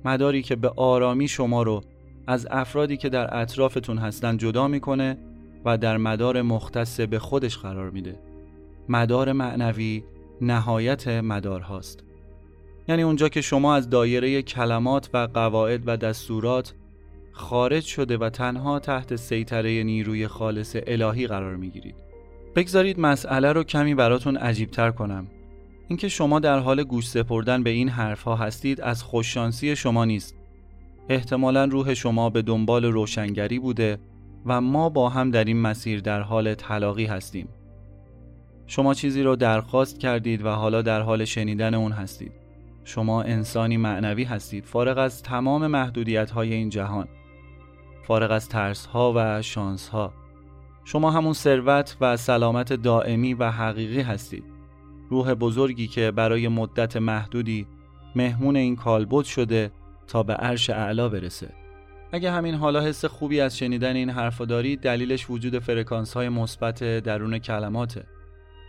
مداری 0.04 0.42
که 0.42 0.56
به 0.56 0.72
آرامی 0.76 1.28
شما 1.28 1.62
رو 1.62 1.80
از 2.26 2.46
افرادی 2.50 2.96
که 2.96 3.08
در 3.08 3.36
اطرافتون 3.40 3.98
هستن 3.98 4.36
جدا 4.36 4.68
می‌کنه 4.68 5.18
و 5.64 5.78
در 5.78 5.96
مدار 5.96 6.42
مختص 6.42 7.00
به 7.00 7.18
خودش 7.18 7.58
قرار 7.58 7.90
میده. 7.90 8.18
مدار 8.88 9.32
معنوی 9.32 10.04
نهایت 10.40 11.08
مدار 11.08 11.60
هاست 11.60 12.04
یعنی 12.88 13.02
اونجا 13.02 13.28
که 13.28 13.40
شما 13.40 13.74
از 13.74 13.90
دایره 13.90 14.42
کلمات 14.42 15.10
و 15.12 15.28
قواعد 15.34 15.82
و 15.86 15.96
دستورات 15.96 16.74
خارج 17.32 17.84
شده 17.84 18.16
و 18.16 18.30
تنها 18.30 18.78
تحت 18.78 19.16
سیطره 19.16 19.82
نیروی 19.82 20.26
خالص 20.26 20.76
الهی 20.86 21.26
قرار 21.26 21.56
می‌گیرید. 21.56 21.94
بگذارید 22.56 23.00
مسئله 23.00 23.52
رو 23.52 23.64
کمی 23.64 23.94
براتون 23.94 24.36
عجیبتر 24.36 24.90
کنم. 24.90 25.26
اینکه 25.88 26.08
شما 26.08 26.40
در 26.40 26.58
حال 26.58 26.82
گوش 26.82 27.08
سپردن 27.08 27.62
به 27.62 27.70
این 27.70 27.88
حرفها 27.88 28.36
هستید 28.36 28.80
از 28.80 29.02
خوششانسی 29.02 29.76
شما 29.76 30.04
نیست. 30.04 30.34
احتمالا 31.08 31.64
روح 31.64 31.94
شما 31.94 32.30
به 32.30 32.42
دنبال 32.42 32.84
روشنگری 32.84 33.58
بوده 33.58 33.98
و 34.46 34.60
ما 34.60 34.88
با 34.88 35.08
هم 35.08 35.30
در 35.30 35.44
این 35.44 35.60
مسیر 35.60 36.00
در 36.00 36.20
حال 36.20 36.54
تلاقی 36.54 37.06
هستیم. 37.06 37.48
شما 38.66 38.94
چیزی 38.94 39.22
رو 39.22 39.36
درخواست 39.36 40.00
کردید 40.00 40.44
و 40.44 40.48
حالا 40.48 40.82
در 40.82 41.00
حال 41.00 41.24
شنیدن 41.24 41.74
اون 41.74 41.92
هستید. 41.92 42.32
شما 42.84 43.22
انسانی 43.22 43.76
معنوی 43.76 44.24
هستید. 44.24 44.64
فارغ 44.64 44.98
از 44.98 45.22
تمام 45.22 45.66
محدودیت 45.66 46.30
های 46.30 46.52
این 46.52 46.68
جهان. 46.68 47.08
فارغ 48.02 48.30
از 48.30 48.48
ترس 48.48 48.86
ها 48.86 49.12
و 49.16 49.42
شانس 49.42 49.88
ها 49.88 50.12
شما 50.84 51.10
همون 51.10 51.32
ثروت 51.32 51.96
و 52.00 52.16
سلامت 52.16 52.72
دائمی 52.72 53.34
و 53.34 53.50
حقیقی 53.50 54.00
هستید. 54.00 54.44
روح 55.10 55.34
بزرگی 55.34 55.86
که 55.86 56.10
برای 56.10 56.48
مدت 56.48 56.96
محدودی 56.96 57.66
مهمون 58.16 58.56
این 58.56 58.76
کالبد 58.76 59.24
شده 59.24 59.70
تا 60.06 60.22
به 60.22 60.34
عرش 60.34 60.70
اعلا 60.70 61.08
برسه. 61.08 61.63
اگه 62.14 62.30
همین 62.30 62.54
حالا 62.54 62.80
حس 62.80 63.04
خوبی 63.04 63.40
از 63.40 63.58
شنیدن 63.58 63.96
این 63.96 64.10
حرفا 64.10 64.44
دارید 64.44 64.80
دلیلش 64.80 65.30
وجود 65.30 65.58
فرکانس 65.58 66.14
های 66.14 66.28
مثبت 66.28 66.84
درون 66.84 67.38
کلماته. 67.38 68.04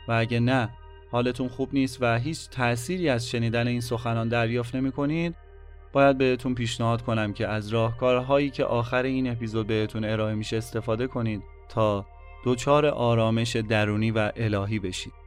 و 0.07 0.11
اگه 0.11 0.39
نه 0.39 0.69
حالتون 1.11 1.47
خوب 1.47 1.69
نیست 1.73 1.97
و 2.01 2.19
هیچ 2.19 2.49
تأثیری 2.49 3.09
از 3.09 3.29
شنیدن 3.29 3.67
این 3.67 3.81
سخنان 3.81 4.29
دریافت 4.29 4.75
نمی 4.75 4.91
کنید 4.91 5.35
باید 5.93 6.17
بهتون 6.17 6.55
پیشنهاد 6.55 7.01
کنم 7.01 7.33
که 7.33 7.47
از 7.47 7.69
راهکارهایی 7.69 8.49
که 8.49 8.65
آخر 8.65 9.03
این 9.03 9.31
اپیزود 9.31 9.67
بهتون 9.67 10.05
ارائه 10.05 10.35
میشه 10.35 10.57
استفاده 10.57 11.07
کنید 11.07 11.41
تا 11.69 12.05
دچار 12.45 12.85
آرامش 12.85 13.55
درونی 13.55 14.11
و 14.11 14.31
الهی 14.35 14.79
بشید. 14.79 15.24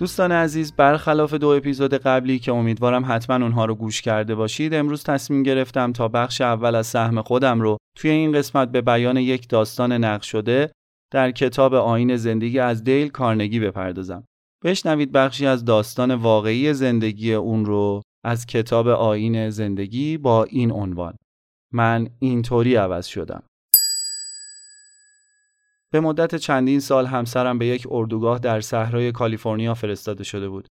دوستان 0.00 0.32
عزیز 0.32 0.72
برخلاف 0.72 1.34
دو 1.34 1.48
اپیزود 1.48 1.94
قبلی 1.94 2.38
که 2.38 2.52
امیدوارم 2.52 3.04
حتما 3.08 3.36
اونها 3.36 3.64
رو 3.64 3.74
گوش 3.74 4.02
کرده 4.02 4.34
باشید 4.34 4.74
امروز 4.74 5.04
تصمیم 5.04 5.42
گرفتم 5.42 5.92
تا 5.92 6.08
بخش 6.08 6.40
اول 6.40 6.74
از 6.74 6.86
سهم 6.86 7.22
خودم 7.22 7.60
رو 7.60 7.76
توی 7.96 8.10
این 8.10 8.32
قسمت 8.32 8.68
به 8.68 8.80
بیان 8.80 9.16
یک 9.16 9.48
داستان 9.48 9.92
نقش 9.92 10.30
شده 10.30 10.72
در 11.12 11.30
کتاب 11.30 11.74
آین 11.74 12.16
زندگی 12.16 12.58
از 12.58 12.84
دیل 12.84 13.08
کارنگی 13.08 13.60
بپردازم. 13.60 14.24
بشنوید 14.64 15.12
بخشی 15.12 15.46
از 15.46 15.64
داستان 15.64 16.14
واقعی 16.14 16.74
زندگی 16.74 17.34
اون 17.34 17.64
رو 17.64 18.02
از 18.24 18.46
کتاب 18.46 18.88
آین 18.88 19.50
زندگی 19.50 20.18
با 20.18 20.44
این 20.44 20.72
عنوان. 20.72 21.16
من 21.72 22.08
اینطوری 22.18 22.74
عوض 22.74 23.06
شدم. 23.06 23.42
به 25.92 26.00
مدت 26.00 26.34
چندین 26.34 26.80
سال 26.80 27.06
همسرم 27.06 27.58
به 27.58 27.66
یک 27.66 27.86
اردوگاه 27.90 28.38
در 28.38 28.60
صحرای 28.60 29.12
کالیفرنیا 29.12 29.74
فرستاده 29.74 30.24
شده 30.24 30.48
بود. 30.48 30.68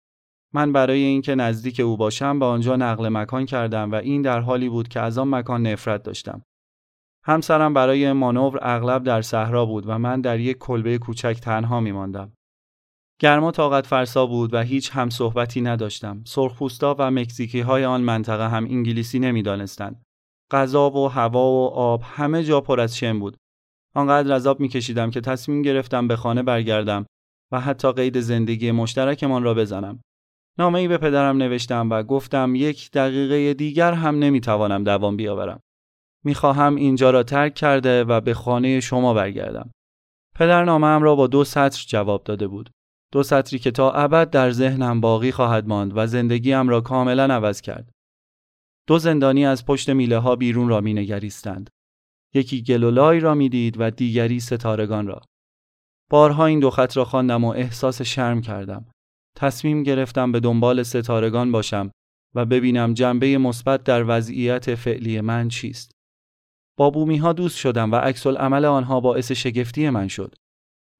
من 0.54 0.72
برای 0.72 1.02
اینکه 1.02 1.34
نزدیک 1.34 1.80
او 1.80 1.96
باشم 1.96 2.38
به 2.38 2.44
آنجا 2.44 2.76
نقل 2.76 3.08
مکان 3.08 3.46
کردم 3.46 3.90
و 3.90 3.94
این 3.94 4.22
در 4.22 4.40
حالی 4.40 4.68
بود 4.68 4.88
که 4.88 5.00
از 5.00 5.18
آن 5.18 5.28
مکان 5.28 5.66
نفرت 5.66 6.02
داشتم. 6.02 6.42
همسرم 7.24 7.74
برای 7.74 8.12
مانور 8.12 8.58
اغلب 8.62 9.02
در 9.02 9.22
صحرا 9.22 9.66
بود 9.66 9.84
و 9.86 9.98
من 9.98 10.20
در 10.20 10.40
یک 10.40 10.58
کلبه 10.58 10.98
کوچک 10.98 11.38
تنها 11.42 11.80
می 11.80 11.92
ماندم. 11.92 12.32
گرما 13.20 13.50
طاقت 13.50 13.86
فرسا 13.86 14.26
بود 14.26 14.54
و 14.54 14.60
هیچ 14.60 14.90
هم 14.92 15.10
صحبتی 15.10 15.60
نداشتم. 15.60 16.22
سرخپوستا 16.26 16.96
و 16.98 17.10
مکزیکی 17.10 17.60
های 17.60 17.84
آن 17.84 18.00
منطقه 18.00 18.48
هم 18.48 18.64
انگلیسی 18.64 19.18
نمی‌دانستند. 19.18 20.02
غذا 20.50 20.90
و 20.90 21.08
هوا 21.08 21.46
و 21.46 21.68
آب 21.74 22.02
همه 22.04 22.44
جا 22.44 22.60
پر 22.60 22.80
از 22.80 22.96
شم 22.96 23.20
بود. 23.20 23.36
آنقدر 23.94 24.34
عذاب 24.34 24.60
میکشیدم 24.60 25.10
که 25.10 25.20
تصمیم 25.20 25.62
گرفتم 25.62 26.08
به 26.08 26.16
خانه 26.16 26.42
برگردم 26.42 27.06
و 27.52 27.60
حتی 27.60 27.92
قید 27.92 28.20
زندگی 28.20 28.70
مشترکمان 28.70 29.42
را 29.42 29.54
بزنم. 29.54 30.00
نامه 30.58 30.78
ای 30.78 30.88
به 30.88 30.98
پدرم 30.98 31.36
نوشتم 31.36 31.90
و 31.90 32.02
گفتم 32.02 32.54
یک 32.54 32.90
دقیقه 32.90 33.54
دیگر 33.54 33.92
هم 33.92 34.18
نمی‌توانم 34.18 34.84
دوام 34.84 35.16
بیاورم. 35.16 35.60
می‌خواهم 36.24 36.76
اینجا 36.76 37.10
را 37.10 37.22
ترک 37.22 37.54
کرده 37.54 38.04
و 38.04 38.20
به 38.20 38.34
خانه 38.34 38.80
شما 38.80 39.14
برگردم. 39.14 39.70
پدر 40.34 40.64
نامه 40.64 40.98
را 40.98 41.14
با 41.14 41.26
دو 41.26 41.44
سطر 41.44 41.84
جواب 41.88 42.24
داده 42.24 42.48
بود. 42.48 42.70
دو 43.12 43.22
سطری 43.22 43.58
که 43.58 43.70
تا 43.70 43.92
ابد 43.92 44.30
در 44.30 44.50
ذهنم 44.50 45.00
باقی 45.00 45.32
خواهد 45.32 45.68
ماند 45.68 45.92
و 45.96 46.06
زندگیم 46.06 46.68
را 46.68 46.80
کاملا 46.80 47.24
عوض 47.24 47.60
کرد. 47.60 47.90
دو 48.86 48.98
زندانی 48.98 49.46
از 49.46 49.66
پشت 49.66 49.90
میله 49.90 50.18
ها 50.18 50.36
بیرون 50.36 50.68
را 50.68 50.80
می 50.80 50.94
نگریستند. 50.94 51.70
یکی 52.34 52.62
گلولای 52.62 53.20
را 53.20 53.34
می‌دید 53.34 53.80
و 53.80 53.90
دیگری 53.90 54.40
ستارگان 54.40 55.06
را. 55.06 55.22
بارها 56.10 56.46
این 56.46 56.60
دو 56.60 56.70
خط 56.70 56.96
را 56.96 57.04
خواندم 57.04 57.44
و 57.44 57.48
احساس 57.48 58.02
شرم 58.02 58.40
کردم. 58.40 58.86
تصمیم 59.36 59.82
گرفتم 59.82 60.32
به 60.32 60.40
دنبال 60.40 60.82
ستارگان 60.82 61.52
باشم 61.52 61.90
و 62.34 62.44
ببینم 62.44 62.94
جنبه 62.94 63.38
مثبت 63.38 63.84
در 63.84 64.04
وضعیت 64.08 64.74
فعلی 64.74 65.20
من 65.20 65.48
چیست. 65.48 65.92
با 66.78 66.90
بومی 66.90 67.16
ها 67.16 67.32
دوست 67.32 67.58
شدم 67.58 67.92
و 67.92 67.96
عکس 67.96 68.26
عمل 68.26 68.64
آنها 68.64 69.00
باعث 69.00 69.32
شگفتی 69.32 69.90
من 69.90 70.08
شد. 70.08 70.34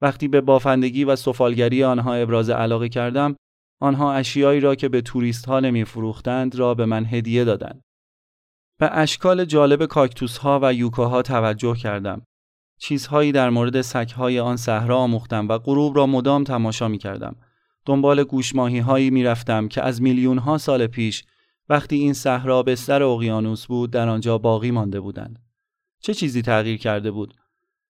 وقتی 0.02 0.28
به 0.28 0.40
بافندگی 0.40 1.04
و 1.04 1.16
سفالگری 1.16 1.84
آنها 1.84 2.14
ابراز 2.14 2.50
علاقه 2.50 2.88
کردم، 2.88 3.36
آنها 3.82 4.12
اشیایی 4.12 4.60
را 4.60 4.74
که 4.74 4.88
به 4.88 5.00
توریست 5.00 5.46
ها 5.46 5.60
نمی 5.60 5.84
فروختند 5.84 6.54
را 6.54 6.74
به 6.74 6.86
من 6.86 7.04
هدیه 7.04 7.44
دادند. 7.44 7.82
به 8.78 8.98
اشکال 8.98 9.44
جالب 9.44 9.86
کاکتوس 9.86 10.38
ها 10.38 10.60
و 10.62 10.74
یوکاها 10.74 11.22
توجه 11.22 11.74
کردم. 11.74 12.22
چیزهایی 12.78 13.32
در 13.32 13.50
مورد 13.50 13.80
سگهای 13.80 14.40
آن 14.40 14.56
صحرا 14.56 14.98
آموختم 14.98 15.48
و 15.48 15.58
غروب 15.58 15.96
را 15.96 16.06
مدام 16.06 16.44
تماشا 16.44 16.88
می 16.88 16.98
کردم. 16.98 17.36
دنبال 17.86 18.24
گوشماهی 18.24 18.78
هایی 18.78 19.10
می 19.10 19.24
رفتم 19.24 19.68
که 19.68 19.82
از 19.82 20.02
میلیون 20.02 20.38
ها 20.38 20.58
سال 20.58 20.86
پیش 20.86 21.24
وقتی 21.68 21.96
این 21.96 22.12
صحرا 22.12 22.62
بستر 22.62 23.02
اقیانوس 23.02 23.66
بود 23.66 23.90
در 23.90 24.08
آنجا 24.08 24.38
باقی 24.38 24.70
مانده 24.70 25.00
بودند. 25.00 25.38
چه 26.00 26.14
چیزی 26.14 26.42
تغییر 26.42 26.78
کرده 26.78 27.10
بود؟ 27.10 27.34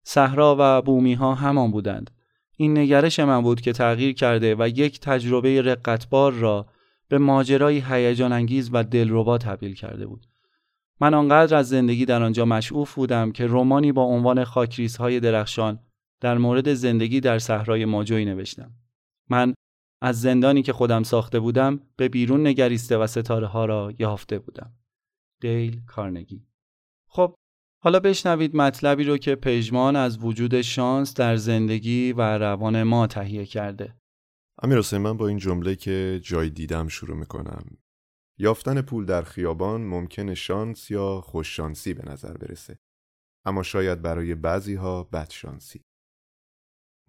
صحرا 0.03 0.55
و 0.59 0.81
بومی 0.81 1.13
ها 1.13 1.35
همان 1.35 1.71
بودند. 1.71 2.11
این 2.57 2.77
نگرش 2.77 3.19
من 3.19 3.41
بود 3.41 3.61
که 3.61 3.73
تغییر 3.73 4.13
کرده 4.13 4.55
و 4.59 4.67
یک 4.67 4.99
تجربه 4.99 5.61
رقتبار 5.61 6.31
را 6.31 6.65
به 7.07 7.17
ماجرای 7.17 7.83
هیجان 7.87 8.31
انگیز 8.31 8.69
و 8.73 8.83
دلربا 8.83 9.37
تبدیل 9.37 9.75
کرده 9.75 10.07
بود. 10.07 10.30
من 11.01 11.13
آنقدر 11.13 11.57
از 11.57 11.69
زندگی 11.69 12.05
در 12.05 12.23
آنجا 12.23 12.45
مشعوف 12.45 12.93
بودم 12.93 13.31
که 13.31 13.47
رومانی 13.47 13.91
با 13.91 14.03
عنوان 14.03 14.45
های 14.99 15.19
درخشان 15.19 15.79
در 16.21 16.37
مورد 16.37 16.73
زندگی 16.73 17.19
در 17.19 17.39
صحرای 17.39 17.85
ماجوی 17.85 18.25
نوشتم. 18.25 18.71
من 19.29 19.53
از 20.01 20.21
زندانی 20.21 20.61
که 20.61 20.73
خودم 20.73 21.03
ساخته 21.03 21.39
بودم 21.39 21.79
به 21.95 22.09
بیرون 22.09 22.47
نگریسته 22.47 22.97
و 22.97 23.07
ستاره 23.07 23.47
ها 23.47 23.65
را 23.65 23.93
یافته 23.99 24.39
بودم. 24.39 24.73
دیل 25.41 25.81
کارنگی 25.87 26.45
خب 27.07 27.35
حالا 27.83 27.99
بشنوید 27.99 28.55
مطلبی 28.55 29.03
رو 29.03 29.17
که 29.17 29.35
پژمان 29.35 29.95
از 29.95 30.23
وجود 30.23 30.61
شانس 30.61 31.13
در 31.13 31.35
زندگی 31.35 32.13
و 32.13 32.21
روان 32.21 32.83
ما 32.83 33.07
تهیه 33.07 33.45
کرده. 33.45 33.95
امیر 34.63 34.97
من 34.97 35.17
با 35.17 35.27
این 35.27 35.37
جمله 35.37 35.75
که 35.75 36.19
جای 36.23 36.49
دیدم 36.49 36.87
شروع 36.87 37.17
می‌کنم 37.17 37.63
یافتن 38.41 38.81
پول 38.81 39.05
در 39.05 39.21
خیابان 39.21 39.81
ممکن 39.81 40.33
شانس 40.33 40.91
یا 40.91 41.21
خوششانسی 41.21 41.93
به 41.93 42.11
نظر 42.11 42.33
برسه 42.33 42.79
اما 43.45 43.63
شاید 43.63 44.01
برای 44.01 44.35
بعضی 44.35 44.75
ها 44.75 45.03
بدشانسی 45.03 45.81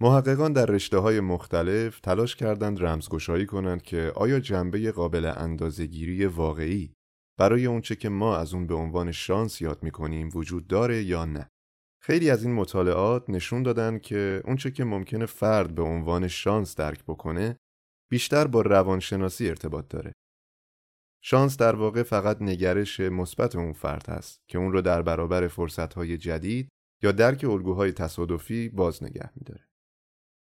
محققان 0.01 0.53
در 0.53 0.67
رشته 0.67 0.99
های 0.99 1.21
مختلف 1.21 2.01
تلاش 2.01 2.37
کردند 2.37 2.85
رمزگشایی 2.85 3.47
کنند 3.47 3.83
که 3.83 4.13
آیا 4.15 4.41
جنبه 4.41 4.93
قابل 4.93 5.33
اندازهگیری 5.37 6.27
واقعی 6.27 6.95
برای 7.39 7.67
اونچه 7.67 7.97
که 7.97 8.09
ما 8.09 8.37
از 8.37 8.55
اون 8.55 8.67
به 8.67 8.75
عنوان 8.75 9.13
شانس 9.13 9.61
یاد 9.61 9.83
می‌کنیم 9.83 10.31
وجود 10.35 10.67
داره 10.67 11.03
یا 11.03 11.25
نه. 11.25 11.49
خیلی 12.03 12.31
از 12.31 12.45
این 12.45 12.55
مطالعات 12.55 13.31
نشون 13.31 13.63
دادن 13.63 13.99
که 13.99 14.43
اونچه 14.45 14.71
که 14.71 14.85
ممکنه 14.85 15.27
فرد 15.27 15.75
به 15.75 15.83
عنوان 15.83 16.29
شانس 16.29 16.77
درک 16.77 17.05
بکنه 17.05 17.57
بیشتر 18.11 18.47
با 18.47 18.61
روانشناسی 18.61 19.49
ارتباط 19.49 19.89
داره. 19.89 20.13
شانس 21.25 21.57
در 21.57 21.75
واقع 21.75 22.03
فقط 22.03 22.43
نگرش 22.43 23.01
مثبت 23.01 23.57
اون 23.57 23.73
فرد 23.73 24.09
هست 24.09 24.41
که 24.49 24.59
اون 24.59 24.73
رو 24.73 24.83
در 24.83 25.03
برابر 25.03 25.49
فرصتهای 25.49 26.19
جدید 26.19 26.69
یا 27.03 27.13
درک 27.13 27.45
الگوهای 27.45 27.93
تصادفی 27.93 28.69
باز 28.69 29.03
نگه 29.03 29.31
میداره. 29.37 29.69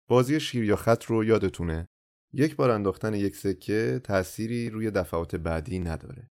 بازی 0.09 0.39
شیر 0.39 0.63
یا 0.63 0.75
خط 0.75 1.03
رو 1.03 1.23
یادتونه 1.23 1.87
یک 2.33 2.55
بار 2.55 2.71
انداختن 2.71 3.13
یک 3.13 3.35
سکه 3.35 4.01
تأثیری 4.03 4.69
روی 4.69 4.91
دفعات 4.91 5.35
بعدی 5.35 5.79
نداره. 5.79 6.29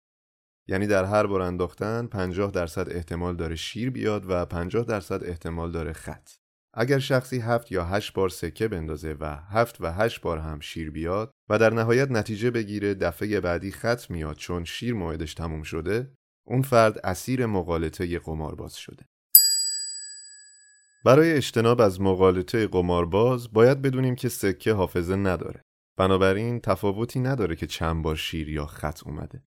یعنی 0.69 0.87
در 0.87 1.05
هر 1.05 1.27
بار 1.27 1.41
انداختن 1.41 2.07
50 2.07 2.51
درصد 2.51 2.89
احتمال 2.91 3.37
داره 3.37 3.57
شیر 3.57 3.91
بیاد 3.91 4.25
و 4.29 4.45
50 4.45 4.85
درصد 4.85 5.25
احتمال 5.25 5.73
داره 5.73 5.93
خط. 5.93 6.31
اگر 6.75 6.99
شخصی 6.99 7.39
هفت 7.39 7.73
یا 7.73 7.85
هشت 7.85 8.13
بار 8.13 8.29
سکه 8.29 8.69
بندازه 8.69 9.17
و 9.21 9.37
هفت 9.37 9.81
و 9.81 9.93
هشت 9.93 10.21
بار 10.21 10.39
هم 10.39 10.61
شیر 10.61 10.91
بیاد 10.91 11.31
و 11.51 11.59
در 11.59 11.71
نهایت 11.73 12.11
نتیجه 12.11 12.51
بگیره 12.51 12.95
دفعه 12.95 13.41
بعدی 13.41 13.73
خط 13.73 14.11
میاد 14.11 14.37
چون 14.37 14.65
شیر 14.65 14.95
موعدش 14.95 15.35
تموم 15.35 15.63
شده 15.63 16.13
اون 16.47 16.63
فرد 16.63 16.99
اسیر 17.07 17.47
مقالطه 17.47 18.19
قمارباز 18.19 18.75
شده. 18.75 19.05
برای 21.05 21.33
اجتناب 21.33 21.81
از 21.81 22.01
مقالطه 22.01 22.67
قمارباز 22.67 23.53
باید 23.53 23.83
بدونیم 23.83 24.15
که 24.15 24.29
سکه 24.29 24.73
حافظه 24.73 25.17
نداره. 25.17 25.63
بنابراین 25.99 26.61
تفاوتی 26.61 27.21
نداره 27.21 27.57
که 27.57 27.67
چند 27.67 28.03
بار 28.03 28.17
شیر 28.17 28.49
یا 28.49 28.67
خط 28.67 29.07
اومده. 29.07 29.43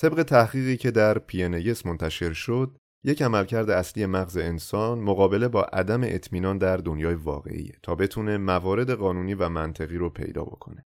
طبق 0.00 0.22
تحقیقی 0.22 0.76
که 0.76 0.90
در 0.90 1.18
پینیس 1.18 1.86
منتشر 1.86 2.32
شد، 2.32 2.76
یک 3.04 3.22
عملکرد 3.22 3.70
اصلی 3.70 4.06
مغز 4.06 4.36
انسان 4.36 4.98
مقابله 4.98 5.48
با 5.48 5.62
عدم 5.62 6.00
اطمینان 6.04 6.58
در 6.58 6.76
دنیای 6.76 7.14
واقعیه 7.14 7.72
تا 7.82 7.94
بتونه 7.94 8.38
موارد 8.38 8.90
قانونی 8.90 9.34
و 9.34 9.48
منطقی 9.48 9.96
رو 9.96 10.10
پیدا 10.10 10.44
بکنه. 10.44 10.84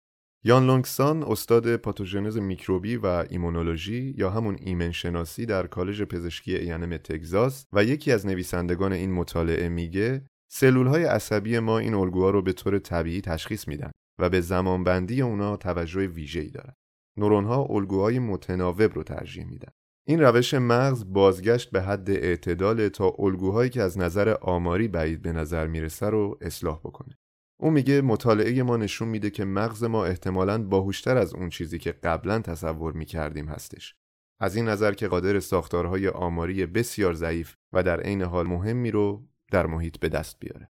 یان 0.45 0.65
لونگسان 0.65 1.23
استاد 1.23 1.75
پاتوژنز 1.75 2.37
میکروبی 2.37 2.97
و 2.97 3.25
ایمونولوژی 3.29 4.13
یا 4.17 4.29
همون 4.29 4.57
ایمن 4.59 4.91
شناسی 4.91 5.45
در 5.45 5.67
کالج 5.67 6.01
پزشکی 6.03 6.55
اینم 6.55 6.97
تگزاس 6.97 7.65
و 7.73 7.83
یکی 7.83 8.11
از 8.11 8.25
نویسندگان 8.25 8.93
این 8.93 9.11
مطالعه 9.11 9.69
میگه 9.69 10.25
سلول 10.51 10.87
های 10.87 11.03
عصبی 11.03 11.59
ما 11.59 11.79
این 11.79 11.93
الگوها 11.93 12.29
رو 12.29 12.41
به 12.41 12.53
طور 12.53 12.79
طبیعی 12.79 13.21
تشخیص 13.21 13.67
میدن 13.67 13.91
و 14.19 14.29
به 14.29 14.41
زمانبندی 14.41 15.21
اونا 15.21 15.57
توجه 15.57 16.07
ویژه‌ای 16.07 16.49
دارن. 16.49 16.73
نورون 17.17 17.45
ها 17.45 17.67
الگوهای 17.69 18.19
متناوب 18.19 18.93
رو 18.93 19.03
ترجیح 19.03 19.45
میدن. 19.45 19.71
این 20.05 20.21
روش 20.21 20.53
مغز 20.53 21.05
بازگشت 21.05 21.71
به 21.71 21.81
حد 21.81 22.09
اعتدال 22.09 22.87
تا 22.87 23.15
الگوهایی 23.19 23.69
که 23.69 23.81
از 23.81 23.97
نظر 23.97 24.29
آماری 24.41 24.87
بعید 24.87 25.21
به 25.21 25.31
نظر 25.31 25.67
می‌رسه 25.67 26.05
رو 26.05 26.37
اصلاح 26.41 26.79
بکنه. 26.79 27.17
او 27.59 27.71
میگه 27.71 28.01
مطالعه 28.01 28.63
ما 28.63 28.77
نشون 28.77 29.07
میده 29.07 29.29
که 29.29 29.45
مغز 29.45 29.83
ما 29.83 30.05
احتمالاً 30.05 30.63
باهوشتر 30.63 31.17
از 31.17 31.33
اون 31.33 31.49
چیزی 31.49 31.79
که 31.79 31.91
قبلا 31.91 32.39
تصور 32.39 32.93
می‌کردیم 32.93 33.47
هستش. 33.47 33.95
از 34.39 34.55
این 34.55 34.69
نظر 34.69 34.93
که 34.93 35.07
قادر 35.07 35.39
ساختارهای 35.39 36.07
آماری 36.07 36.65
بسیار 36.65 37.13
ضعیف 37.13 37.55
و 37.73 37.83
در 37.83 38.01
عین 38.01 38.21
حال 38.21 38.47
مهمی 38.47 38.91
رو 38.91 39.27
در 39.51 39.65
محیط 39.65 39.99
به 39.99 40.09
دست 40.09 40.39
بیاره. 40.39 40.69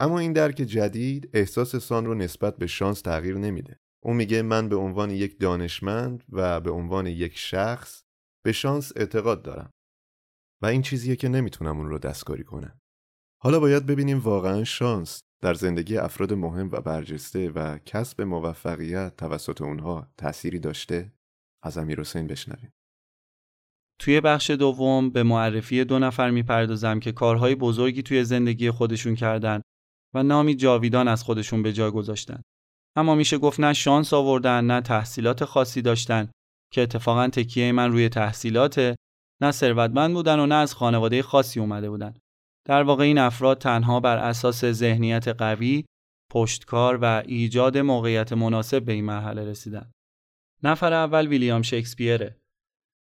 اما 0.00 0.18
این 0.18 0.32
درک 0.32 0.54
جدید 0.54 1.30
احساس 1.32 1.76
سان 1.76 2.06
رو 2.06 2.14
نسبت 2.14 2.56
به 2.56 2.66
شانس 2.66 3.00
تغییر 3.00 3.38
نمیده. 3.38 3.80
او 4.02 4.14
میگه 4.14 4.42
من 4.42 4.68
به 4.68 4.76
عنوان 4.76 5.10
یک 5.10 5.40
دانشمند 5.40 6.24
و 6.32 6.60
به 6.60 6.70
عنوان 6.70 7.06
یک 7.06 7.38
شخص 7.38 8.04
به 8.44 8.52
شانس 8.52 8.92
اعتقاد 8.96 9.42
دارم. 9.42 9.70
و 10.62 10.66
این 10.66 10.82
چیزیه 10.82 11.16
که 11.16 11.28
نمی‌تونم 11.28 11.78
اون 11.78 11.88
رو 11.90 11.98
دستکاری 11.98 12.44
کنم. 12.44 12.78
حالا 13.42 13.60
باید 13.60 13.86
ببینیم 13.86 14.18
واقعا 14.18 14.64
شانس 14.64 15.20
در 15.42 15.54
زندگی 15.54 15.96
افراد 15.96 16.32
مهم 16.32 16.68
و 16.72 16.80
برجسته 16.80 17.50
و 17.50 17.78
کسب 17.78 18.22
موفقیت 18.22 19.16
توسط 19.16 19.62
اونها 19.62 20.12
تأثیری 20.16 20.58
داشته 20.58 21.12
از 21.64 21.78
امیر 21.78 22.00
حسین 22.00 22.26
بشنویم. 22.26 22.72
توی 24.00 24.20
بخش 24.20 24.50
دوم 24.50 25.10
به 25.10 25.22
معرفی 25.22 25.84
دو 25.84 25.98
نفر 25.98 26.30
می‌پردازم 26.30 27.00
که 27.00 27.12
کارهای 27.12 27.54
بزرگی 27.54 28.02
توی 28.02 28.24
زندگی 28.24 28.70
خودشون 28.70 29.14
کردن 29.14 29.62
و 30.14 30.22
نامی 30.22 30.54
جاویدان 30.54 31.08
از 31.08 31.22
خودشون 31.22 31.62
به 31.62 31.72
جا 31.72 31.90
گذاشتن. 31.90 32.42
اما 32.96 33.14
میشه 33.14 33.38
گفت 33.38 33.60
نه 33.60 33.72
شانس 33.72 34.12
آوردن 34.12 34.64
نه 34.64 34.80
تحصیلات 34.80 35.44
خاصی 35.44 35.82
داشتن 35.82 36.30
که 36.72 36.82
اتفاقا 36.82 37.28
تکیه 37.28 37.72
من 37.72 37.92
روی 37.92 38.08
تحصیلات 38.08 38.94
نه 39.40 39.50
ثروتمند 39.50 40.14
بودن 40.14 40.38
و 40.38 40.46
نه 40.46 40.54
از 40.54 40.74
خانواده 40.74 41.22
خاصی 41.22 41.60
اومده 41.60 41.90
بودن. 41.90 42.14
در 42.64 42.82
واقع 42.82 43.04
این 43.04 43.18
افراد 43.18 43.58
تنها 43.58 44.00
بر 44.00 44.16
اساس 44.16 44.64
ذهنیت 44.64 45.28
قوی، 45.28 45.84
پشتکار 46.30 46.98
و 47.02 47.22
ایجاد 47.26 47.78
موقعیت 47.78 48.32
مناسب 48.32 48.84
به 48.84 48.92
این 48.92 49.04
مرحله 49.04 49.44
رسیدن. 49.44 49.90
نفر 50.62 50.92
اول 50.92 51.26
ویلیام 51.26 51.62
شکسپیره. 51.62 52.36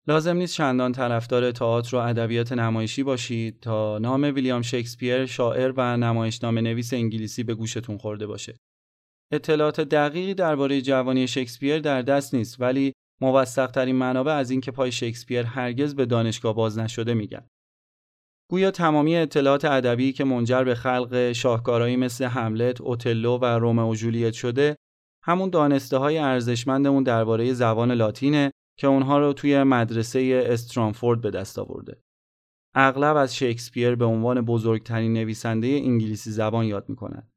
لازم 0.08 0.38
نیست 0.38 0.56
چندان 0.56 0.92
طرفدار 0.92 1.52
تئاتر 1.52 1.96
و 1.96 2.00
ادبیات 2.00 2.52
نمایشی 2.52 3.04
باشید 3.04 3.60
تا 3.60 3.98
نام 3.98 4.24
ویلیام 4.24 4.62
شکسپیر 4.62 5.26
شاعر 5.26 5.74
و 5.78 5.98
نمایشنامه 5.98 6.62
نویس 6.62 6.94
انگلیسی 6.94 7.44
به 7.44 7.56
گوشتون 7.56 7.98
خورده 7.98 8.28
باشه. 8.28 8.56
اطلاعات 9.32 9.82
دقیقی 9.82 10.34
درباره 10.34 10.82
جوانی 10.82 11.28
شکسپیر 11.28 11.80
در 11.80 12.02
دست 12.02 12.34
نیست 12.34 12.62
ولی 12.62 12.94
موثق 13.24 13.72
ترین 13.72 13.96
منابع 13.96 14.32
از 14.32 14.52
اینکه 14.52 14.72
پای 14.72 14.92
شکسپیر 14.92 15.46
هرگز 15.46 15.96
به 15.96 16.06
دانشگاه 16.06 16.56
باز 16.56 16.80
نشده 16.80 17.14
میگن. 17.14 17.48
گویا 18.50 18.72
تمامی 18.72 19.16
اطلاعات 19.16 19.66
ادبی 19.66 20.14
که 20.14 20.24
منجر 20.24 20.64
به 20.64 20.76
خلق 20.76 21.32
شاهکارهایی 21.32 21.96
مثل 21.96 22.26
حملت، 22.26 22.82
اوتلو 22.82 23.38
و 23.38 23.46
رومئو 23.46 23.92
و 23.92 23.96
جولیت 23.96 24.34
شده، 24.34 24.76
همون 25.24 25.50
دانسته 25.50 25.98
های 25.98 26.18
ارزشمندمون 26.18 27.04
درباره 27.04 27.54
زبان 27.54 27.92
لاتینه 27.92 28.52
که 28.80 28.88
اونها 28.88 29.20
رو 29.20 29.34
توی 29.34 29.64
مدرسه 29.64 30.44
استرانفورد 30.48 31.22
به 31.22 31.32
دست 31.32 31.60
آورده. 31.60 32.02
اغلب 32.76 33.16
از 33.16 33.36
شکسپیر 33.36 33.96
به 33.96 34.06
عنوان 34.06 34.42
بزرگترین 34.42 35.14
نویسنده 35.14 35.68
انگلیسی 35.68 36.32
زبان 36.32 36.66
یاد 36.66 36.90
می‌کنن. 36.90 37.30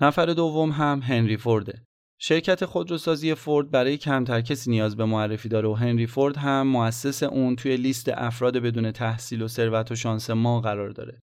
نفر 0.00 0.26
دوم 0.26 0.70
هم 0.70 1.00
هنری 1.00 1.36
فورده. 1.36 1.84
شرکت 2.24 2.64
خودروسازی 2.64 3.34
فورد 3.34 3.70
برای 3.70 3.96
کمتر 3.96 4.40
کسی 4.40 4.70
نیاز 4.70 4.96
به 4.96 5.04
معرفی 5.04 5.48
داره 5.48 5.68
و 5.68 5.74
هنری 5.74 6.06
فورد 6.06 6.36
هم 6.36 6.66
مؤسس 6.66 7.22
اون 7.22 7.56
توی 7.56 7.76
لیست 7.76 8.08
افراد 8.08 8.56
بدون 8.56 8.92
تحصیل 8.92 9.42
و 9.42 9.48
ثروت 9.48 9.92
و 9.92 9.94
شانس 9.94 10.30
ما 10.30 10.60
قرار 10.60 10.90
داره. 10.90 11.20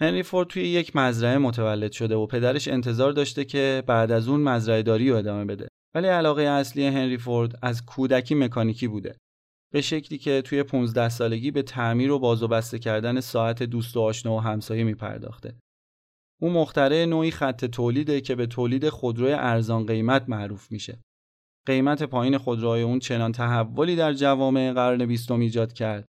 هنری 0.00 0.22
فورد 0.22 0.48
توی 0.48 0.62
یک 0.62 0.96
مزرعه 0.96 1.38
متولد 1.38 1.92
شده 1.92 2.16
و 2.16 2.26
پدرش 2.26 2.68
انتظار 2.68 3.12
داشته 3.12 3.44
که 3.44 3.82
بعد 3.86 4.12
از 4.12 4.28
اون 4.28 4.40
مزرعه 4.40 4.82
داری 4.82 5.10
رو 5.10 5.16
ادامه 5.16 5.44
بده. 5.44 5.68
ولی 5.94 6.06
علاقه 6.06 6.42
اصلی 6.42 6.86
هنری 6.86 7.18
فورد 7.18 7.58
از 7.62 7.86
کودکی 7.86 8.34
مکانیکی 8.34 8.88
بوده. 8.88 9.16
به 9.72 9.80
شکلی 9.80 10.18
که 10.18 10.42
توی 10.42 10.62
15 10.62 11.08
سالگی 11.08 11.50
به 11.50 11.62
تعمیر 11.62 12.10
و 12.10 12.18
باز 12.18 12.42
و 12.42 12.48
بسته 12.48 12.78
کردن 12.78 13.20
ساعت 13.20 13.62
دوست 13.62 13.96
و 13.96 14.00
آشنا 14.00 14.36
و 14.36 14.40
همسایه 14.40 14.84
می 14.84 14.94
او 16.42 16.50
مخترع 16.50 17.04
نوعی 17.04 17.30
خط 17.30 17.64
تولیده 17.64 18.20
که 18.20 18.34
به 18.34 18.46
تولید 18.46 18.88
خودروی 18.88 19.32
ارزان 19.32 19.86
قیمت 19.86 20.28
معروف 20.28 20.72
میشه. 20.72 21.02
قیمت 21.66 22.02
پایین 22.02 22.38
خودروهای 22.38 22.82
اون 22.82 22.98
چنان 22.98 23.32
تحولی 23.32 23.96
در 23.96 24.12
جوامع 24.12 24.72
قرن 24.72 25.06
بیستم 25.06 25.40
ایجاد 25.40 25.72
کرد 25.72 26.06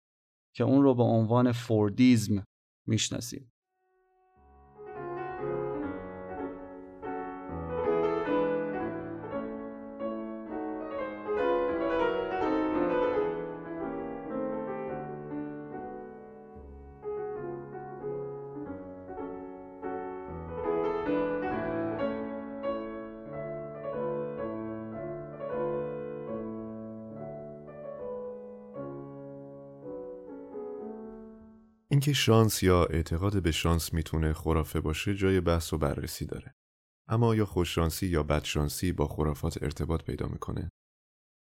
که 0.55 0.63
اون 0.63 0.83
رو 0.83 0.95
به 0.95 1.03
عنوان 1.03 1.51
فوردیزم 1.51 2.43
می‌شناسیم. 2.87 3.50
اینکه 32.01 32.13
شانس 32.13 32.63
یا 32.63 32.85
اعتقاد 32.85 33.43
به 33.43 33.51
شانس 33.51 33.93
می‌تونه 33.93 34.33
خرافه 34.33 34.79
باشه 34.79 35.15
جای 35.15 35.41
بحث 35.41 35.73
و 35.73 35.77
بررسی 35.77 36.25
داره. 36.25 36.55
اما 37.07 37.27
آیا 37.27 37.45
خوششانسی 37.45 38.07
یا 38.07 38.23
بدشانسی 38.23 38.91
با 38.91 39.07
خرافات 39.07 39.63
ارتباط 39.63 40.03
پیدا 40.03 40.27
می‌کنه؟ 40.27 40.69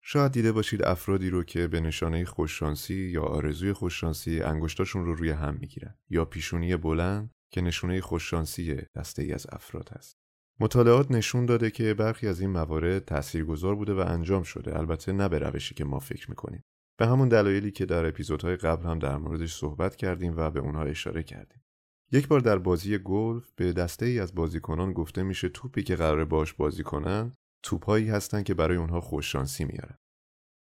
شاید 0.02 0.32
دیده 0.32 0.52
باشید 0.52 0.82
افرادی 0.82 1.30
رو 1.30 1.42
که 1.44 1.66
به 1.66 1.80
نشانه 1.80 2.24
خوششانسی 2.24 2.94
یا 2.94 3.22
آرزوی 3.22 3.72
خوششانسی 3.72 4.42
انگشتاشون 4.42 5.04
رو 5.04 5.14
روی 5.14 5.30
هم 5.30 5.56
می‌گیرن 5.60 5.94
یا 6.10 6.24
پیشونی 6.24 6.76
بلند 6.76 7.30
که 7.52 7.60
نشونه 7.60 8.00
خوششانسی 8.00 8.74
دسته 8.94 9.22
ای 9.22 9.32
از 9.32 9.46
افراد 9.52 9.88
هست. 9.92 10.16
مطالعات 10.60 11.10
نشون 11.10 11.46
داده 11.46 11.70
که 11.70 11.94
برخی 11.94 12.28
از 12.28 12.40
این 12.40 12.50
موارد 12.50 13.04
تاثیرگذار 13.04 13.74
بوده 13.74 13.94
و 13.94 14.04
انجام 14.06 14.42
شده 14.42 14.78
البته 14.78 15.12
نه 15.12 15.28
به 15.28 15.38
روشی 15.38 15.74
که 15.74 15.84
ما 15.84 15.98
فکر 15.98 16.30
می‌کنیم 16.30 16.64
به 16.96 17.06
همون 17.06 17.28
دلایلی 17.28 17.70
که 17.70 17.86
در 17.86 18.06
اپیزودهای 18.06 18.56
قبل 18.56 18.86
هم 18.86 18.98
در 18.98 19.16
موردش 19.16 19.54
صحبت 19.54 19.96
کردیم 19.96 20.34
و 20.36 20.50
به 20.50 20.60
اونها 20.60 20.82
اشاره 20.82 21.22
کردیم. 21.22 21.64
یک 22.12 22.28
بار 22.28 22.40
در 22.40 22.58
بازی 22.58 22.98
گلف 22.98 23.52
به 23.56 23.72
دسته 23.72 24.06
ای 24.06 24.20
از 24.20 24.34
بازیکنان 24.34 24.92
گفته 24.92 25.22
میشه 25.22 25.48
توپی 25.48 25.82
که 25.82 25.96
قرار 25.96 26.24
باش 26.24 26.52
بازی 26.52 26.82
کنن 26.82 27.32
توپهایی 27.62 28.08
هستن 28.08 28.42
که 28.42 28.54
برای 28.54 28.76
اونها 28.76 29.00
خوششانسی 29.00 29.64
میارن. 29.64 29.98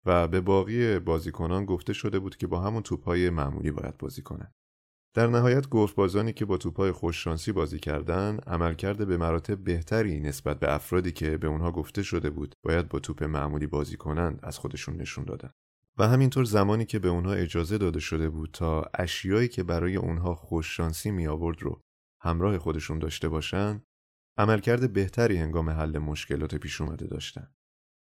و 0.07 0.29
به 0.29 0.40
باقی 0.40 0.98
بازیکنان 0.98 1.64
گفته 1.64 1.92
شده 1.92 2.18
بود 2.18 2.37
که 2.37 2.46
با 2.46 2.61
همون 2.61 2.83
توپهای 2.83 3.31
معمولی 3.31 3.70
باید 3.70 3.98
بازی 3.98 4.22
کنن. 4.22 4.52
در 5.14 5.26
نهایت 5.26 5.68
گلف 5.68 5.92
بازانی 5.92 6.33
که 6.33 6.44
با 6.44 6.57
توپهای 6.57 6.92
خوششانسی 6.92 7.52
بازی 7.52 7.79
کردن 7.79 8.38
عملکرد 8.46 9.09
به 9.09 9.16
مراتب 9.16 9.64
بهتری 9.64 10.20
نسبت 10.20 10.59
به 10.59 10.74
افرادی 10.74 11.12
که 11.12 11.37
به 11.37 11.46
اونها 11.46 11.72
گفته 11.72 12.02
شده 12.02 12.31
بود 12.31 12.55
باید 12.62 12.88
با 12.88 12.98
توپ 12.98 13.22
معمولی 13.22 13.66
بازی 13.66 13.96
کنند 13.96 14.38
از 14.42 14.59
خودشون 14.59 14.96
نشون 14.96 15.24
دادن. 15.24 15.50
و 15.98 16.09
همینطور 16.09 16.44
زمانی 16.44 16.85
که 16.85 16.98
به 16.98 17.09
اونها 17.09 17.32
اجازه 17.32 17.78
داده 17.78 18.00
شده 18.00 18.28
بود 18.28 18.50
تا 18.52 18.90
اشیایی 18.94 19.48
که 19.48 19.62
برای 19.62 19.96
اونها 19.96 20.35
خوششانسی 20.35 21.11
می 21.11 21.26
آورد 21.26 21.62
رو 21.62 21.80
همراه 22.22 22.59
خودشون 22.59 22.98
داشته 22.98 23.28
باشن 23.28 23.82
عملکرد 24.38 24.92
بهتری 24.92 25.37
هنگام 25.37 25.70
حل 25.70 25.98
مشکلات 25.98 26.54
پیش 26.54 26.80
اومده 26.80 27.06
داشتن. 27.06 27.54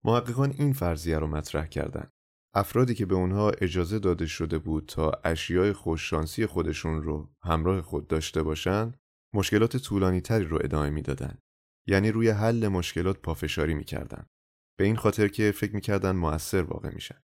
محققان 0.05 0.51
این 0.57 0.73
فرضیه 0.73 1.19
رو 1.19 1.27
مطرح 1.27 1.65
کردند 1.65 2.11
افرادی 2.53 2.95
که 2.95 3.05
به 3.05 3.15
اونها 3.15 3.49
اجازه 3.49 3.99
داده 3.99 4.25
شده 4.25 4.57
بود 4.57 4.85
تا 4.85 5.11
اشیای 5.23 5.73
خوششانسی 5.73 6.45
خودشون 6.45 7.03
رو 7.03 7.33
همراه 7.43 7.81
خود 7.81 8.07
داشته 8.07 8.43
باشن 8.43 8.93
مشکلات 9.33 9.77
طولانی 9.77 10.21
تری 10.21 10.45
رو 10.45 10.59
ادامه 10.63 10.89
می‌دادن. 10.89 11.37
یعنی 11.87 12.11
روی 12.11 12.29
حل 12.29 12.67
مشکلات 12.67 13.17
پافشاری 13.17 13.73
می‌کردن. 13.73 14.25
به 14.79 14.85
این 14.85 14.95
خاطر 14.95 15.27
که 15.27 15.51
فکر 15.51 15.75
می‌کردن 15.75 16.11
موثر 16.11 16.61
واقع 16.61 16.93
میشن. 16.93 17.21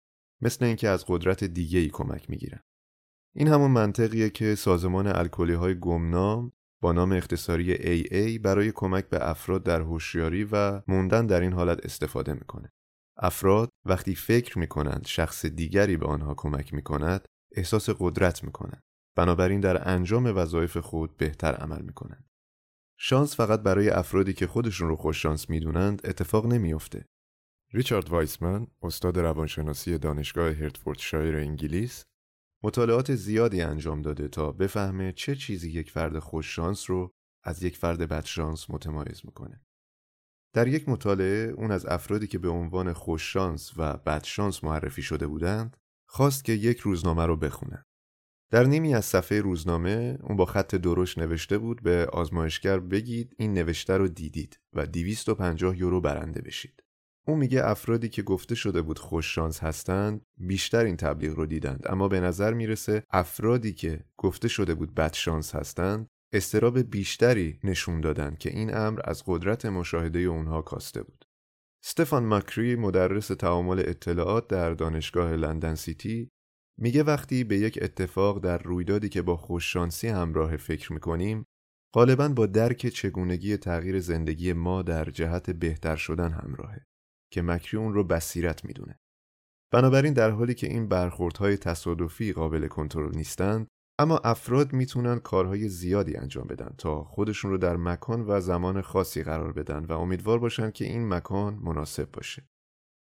مثل 0.41 0.65
اینکه 0.65 0.89
از 0.89 1.06
قدرت 1.08 1.43
دیگه 1.43 1.80
ای 1.80 1.89
کمک 1.89 2.30
می‌گیرن 2.30 2.60
این 3.36 3.47
همون 3.47 3.71
منطقیه 3.71 4.30
که 4.30 4.56
سازمان 4.56 5.08
الکلی 5.08 5.54
های 5.54 5.80
گمنام 5.80 6.52
با 6.82 6.91
نام 6.91 7.12
اختصاری 7.12 7.75
AA 7.75 8.39
برای 8.39 8.71
کمک 8.71 9.10
به 9.10 9.30
افراد 9.30 9.63
در 9.63 9.82
هوشیاری 9.82 10.43
و 10.52 10.82
موندن 10.88 11.25
در 11.25 11.41
این 11.41 11.54
حالت 11.54 11.86
استفاده 11.86 12.34
می‌کنه. 12.34 12.71
افراد 13.17 13.69
وقتی 13.86 14.15
فکر 14.15 14.60
می‌کنند 14.60 15.06
شخص 15.06 15.45
دیگری 15.45 15.97
به 15.97 16.06
آنها 16.06 16.34
کمک 16.34 16.73
می‌کند 16.73 17.28
احساس 17.56 17.89
قدرت 17.89 18.43
می‌کنند. 18.43 18.82
بنابراین 19.17 19.60
در 19.60 19.89
انجام 19.89 20.38
وظایف 20.38 20.78
خود 20.78 21.17
بهتر 21.17 21.56
عمل 21.56 21.82
می‌کنند. 21.82 22.25
شانس 22.99 23.36
فقط 23.36 23.60
برای 23.60 23.89
افرادی 23.89 24.34
که 24.34 24.47
خودشون 24.47 24.88
رو 24.88 24.95
خوش 24.95 25.21
شانس 25.21 25.49
می‌دونند 25.49 26.02
اتفاق 26.04 26.45
نمیافته. 26.45 27.06
ریچارد 27.73 28.10
وایسمن 28.10 28.67
استاد 28.82 29.19
روانشناسی 29.19 29.97
دانشگاه 29.97 30.51
هرتفوردشایر 30.51 31.36
انگلیس 31.36 32.05
مطالعات 32.63 33.15
زیادی 33.15 33.62
انجام 33.62 34.01
داده 34.01 34.27
تا 34.27 34.51
بفهمه 34.51 35.12
چه 35.12 35.36
چیزی 35.36 35.71
یک 35.71 35.91
فرد 35.91 36.19
خوششانس 36.19 36.89
رو 36.89 37.13
از 37.43 37.63
یک 37.63 37.77
فرد 37.77 37.99
بدشانس 37.99 38.69
متمایز 38.69 39.21
می‌کنه. 39.23 39.62
در 40.53 40.67
یک 40.67 40.89
مطالعه 40.89 41.53
اون 41.58 41.71
از 41.71 41.86
افرادی 41.86 42.27
که 42.27 42.38
به 42.38 42.49
عنوان 42.49 42.93
خوششانس 42.93 43.71
و 43.77 43.97
بدشانس 43.97 44.63
معرفی 44.63 45.01
شده 45.01 45.27
بودند 45.27 45.77
خواست 46.05 46.43
که 46.43 46.53
یک 46.53 46.79
روزنامه 46.79 47.25
رو 47.25 47.36
بخونن. 47.36 47.86
در 48.51 48.63
نیمی 48.63 48.93
از 48.93 49.05
صفحه 49.05 49.41
روزنامه 49.41 50.17
اون 50.21 50.38
با 50.38 50.45
خط 50.45 50.75
درشت 50.75 51.17
نوشته 51.17 51.58
بود 51.58 51.84
به 51.84 52.05
آزمایشگر 52.13 52.79
بگید 52.79 53.36
این 53.38 53.53
نوشته 53.53 53.97
رو 53.97 54.08
دیدید 54.08 54.60
و 54.73 54.86
250 54.86 55.77
یورو 55.77 56.01
برنده 56.01 56.41
بشید. 56.41 56.84
او 57.29 57.35
میگه 57.35 57.65
افرادی 57.65 58.09
که 58.09 58.23
گفته 58.23 58.55
شده 58.55 58.81
بود 58.81 58.99
خوش 58.99 59.35
شانس 59.35 59.59
هستند 59.63 60.21
بیشتر 60.37 60.85
این 60.85 60.97
تبلیغ 60.97 61.33
رو 61.35 61.45
دیدند 61.45 61.83
اما 61.89 62.07
به 62.07 62.19
نظر 62.19 62.53
می‌رسه 62.53 63.03
افرادی 63.09 63.73
که 63.73 64.05
گفته 64.17 64.47
شده 64.47 64.75
بود 64.75 64.95
بد 64.95 65.13
شانس 65.13 65.55
هستند 65.55 66.07
استراب 66.33 66.79
بیشتری 66.79 67.59
نشون 67.63 68.01
دادند 68.01 68.37
که 68.37 68.49
این 68.49 68.75
امر 68.77 69.01
از 69.03 69.23
قدرت 69.25 69.65
مشاهده 69.65 70.19
اونها 70.19 70.61
کاسته 70.61 71.03
بود. 71.03 71.25
استفان 71.85 72.25
ماکری 72.25 72.75
مدرس 72.75 73.27
تعامل 73.27 73.79
اطلاعات 73.79 74.47
در 74.47 74.73
دانشگاه 74.73 75.35
لندن 75.35 75.75
سیتی 75.75 76.29
میگه 76.79 77.03
وقتی 77.03 77.43
به 77.43 77.57
یک 77.57 77.79
اتفاق 77.81 78.43
در 78.43 78.57
رویدادی 78.57 79.09
که 79.09 79.21
با 79.21 79.37
خوششانسی 79.37 80.07
همراه 80.07 80.57
فکر 80.57 80.93
می‌کنیم 80.93 81.45
غالبا 81.93 82.27
با 82.27 82.45
درک 82.45 82.87
چگونگی 82.87 83.57
تغییر 83.57 83.99
زندگی 83.99 84.53
ما 84.53 84.81
در 84.81 85.05
جهت 85.05 85.49
بهتر 85.49 85.95
شدن 85.95 86.31
همراهه. 86.31 86.85
که 87.31 87.41
مکری 87.41 87.77
اون 87.77 87.93
رو 87.93 88.03
بصیرت 88.03 88.65
می‌دونه. 88.65 88.99
بنابراین 89.71 90.13
در 90.13 90.29
حالی 90.29 90.53
که 90.53 90.67
این 90.67 90.87
برخوردهای 90.87 91.57
تصادفی 91.57 92.33
قابل 92.33 92.67
کنترل 92.67 93.15
نیستند 93.15 93.67
اما 93.99 94.17
افراد 94.17 94.73
می‌تونن 94.73 95.19
کارهای 95.19 95.69
زیادی 95.69 96.15
انجام 96.15 96.47
بدن 96.47 96.75
تا 96.77 97.03
خودشون 97.03 97.51
رو 97.51 97.57
در 97.57 97.77
مکان 97.77 98.25
و 98.27 98.41
زمان 98.41 98.81
خاصی 98.81 99.23
قرار 99.23 99.53
بدن 99.53 99.85
و 99.85 99.91
امیدوار 99.91 100.39
باشن 100.39 100.71
که 100.71 100.85
این 100.85 101.07
مکان 101.07 101.53
مناسب 101.53 102.11
باشه. 102.11 102.47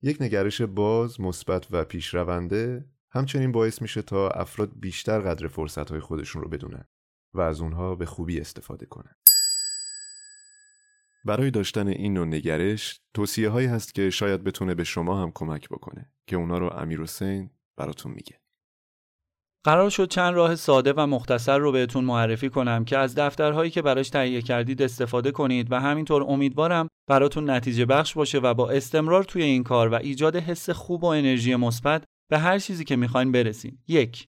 یک 0.03 0.21
نگرش 0.21 0.61
باز، 0.61 1.21
مثبت 1.21 1.67
و 1.71 1.83
پیشرونده 1.83 2.85
همچنین 3.11 3.51
باعث 3.51 3.81
میشه 3.81 4.01
تا 4.01 4.29
افراد 4.29 4.71
بیشتر 4.79 5.19
قدر 5.19 5.47
فرصتهای 5.47 5.99
خودشون 5.99 6.41
رو 6.41 6.49
بدونن 6.49 6.85
و 7.33 7.41
از 7.41 7.61
اونها 7.61 7.95
به 7.95 8.05
خوبی 8.05 8.39
استفاده 8.39 8.85
کنن. 8.85 9.15
برای 11.25 11.51
داشتن 11.51 11.87
این 11.87 12.13
نوع 12.13 12.25
نگرش 12.25 12.99
توصیه 13.13 13.49
هایی 13.49 13.67
هست 13.67 13.95
که 13.95 14.09
شاید 14.09 14.43
بتونه 14.43 14.75
به 14.75 14.83
شما 14.83 15.21
هم 15.21 15.31
کمک 15.35 15.69
بکنه 15.69 16.11
که 16.27 16.35
اونا 16.35 16.57
رو 16.57 16.73
امیر 16.73 17.01
حسین 17.01 17.49
براتون 17.77 18.11
میگه 18.11 18.41
قرار 19.63 19.89
شد 19.89 20.07
چند 20.07 20.33
راه 20.33 20.55
ساده 20.55 20.93
و 20.93 21.07
مختصر 21.07 21.57
رو 21.57 21.71
بهتون 21.71 22.03
معرفی 22.03 22.49
کنم 22.49 22.85
که 22.85 22.97
از 22.97 23.15
دفترهایی 23.15 23.71
که 23.71 23.81
براش 23.81 24.09
تهیه 24.09 24.41
کردید 24.41 24.81
استفاده 24.81 25.31
کنید 25.31 25.71
و 25.71 25.79
همینطور 25.79 26.23
امیدوارم 26.23 26.87
براتون 27.09 27.49
نتیجه 27.49 27.85
بخش 27.85 28.13
باشه 28.13 28.39
و 28.39 28.53
با 28.53 28.69
استمرار 28.69 29.23
توی 29.23 29.43
این 29.43 29.63
کار 29.63 29.89
و 29.89 29.95
ایجاد 29.95 30.35
حس 30.35 30.69
خوب 30.69 31.03
و 31.03 31.07
انرژی 31.07 31.55
مثبت 31.55 32.03
به 32.31 32.39
هر 32.39 32.59
چیزی 32.59 32.83
که 32.83 32.95
می‌خواین 32.95 33.31
برسید. 33.31 33.79
یک 33.87 34.27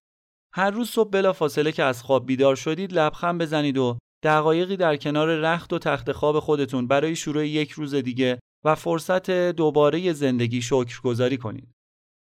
هر 0.56 0.72
روز 0.72 0.90
صبح 0.90 1.10
بلا 1.10 1.34
فاصله 1.34 1.72
که 1.72 1.84
از 1.84 2.04
خواب 2.04 2.26
بیدار 2.26 2.56
شدید 2.56 2.94
لبخند 2.94 3.42
بزنید 3.42 3.78
و 3.78 3.98
دقایقی 4.24 4.78
در 4.78 4.98
کنار 4.98 5.36
رخت 5.36 5.74
و 5.74 5.80
تخت 5.80 6.12
خواب 6.12 6.40
خودتون 6.40 6.88
برای 6.88 7.16
شروع 7.16 7.48
یک 7.48 7.72
روز 7.72 7.96
دیگه 7.96 8.40
و 8.64 8.76
فرصت 8.76 9.32
دوباره 9.32 10.14
زندگی 10.14 10.62
شکرگزاری 10.62 11.38
کنید. 11.38 11.74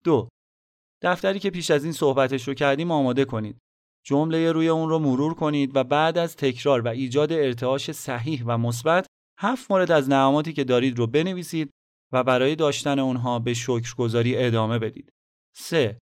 دو 0.03 0.29
دفتری 1.01 1.39
که 1.39 1.49
پیش 1.49 1.71
از 1.71 1.83
این 1.83 1.93
صحبتش 1.93 2.47
رو 2.47 2.53
کردیم 2.53 2.91
آماده 2.91 3.25
کنید. 3.25 3.57
جمله 4.05 4.51
روی 4.51 4.67
اون 4.67 4.89
رو 4.89 4.99
مرور 4.99 5.33
کنید 5.33 5.75
و 5.75 5.83
بعد 5.83 6.17
از 6.17 6.35
تکرار 6.35 6.81
و 6.81 6.88
ایجاد 6.88 7.31
ارتعاش 7.31 7.91
صحیح 7.91 8.43
و 8.45 8.57
مثبت 8.57 9.05
هفت 9.39 9.71
مورد 9.71 9.91
از 9.91 10.09
نعماتی 10.09 10.53
که 10.53 10.63
دارید 10.63 10.97
رو 10.97 11.07
بنویسید 11.07 11.69
و 12.12 12.23
برای 12.23 12.55
داشتن 12.55 12.99
اونها 12.99 13.39
به 13.39 13.53
شکرگزاری 13.53 14.38
ادامه 14.38 14.79
بدید. 14.79 15.09
3. 15.55 15.99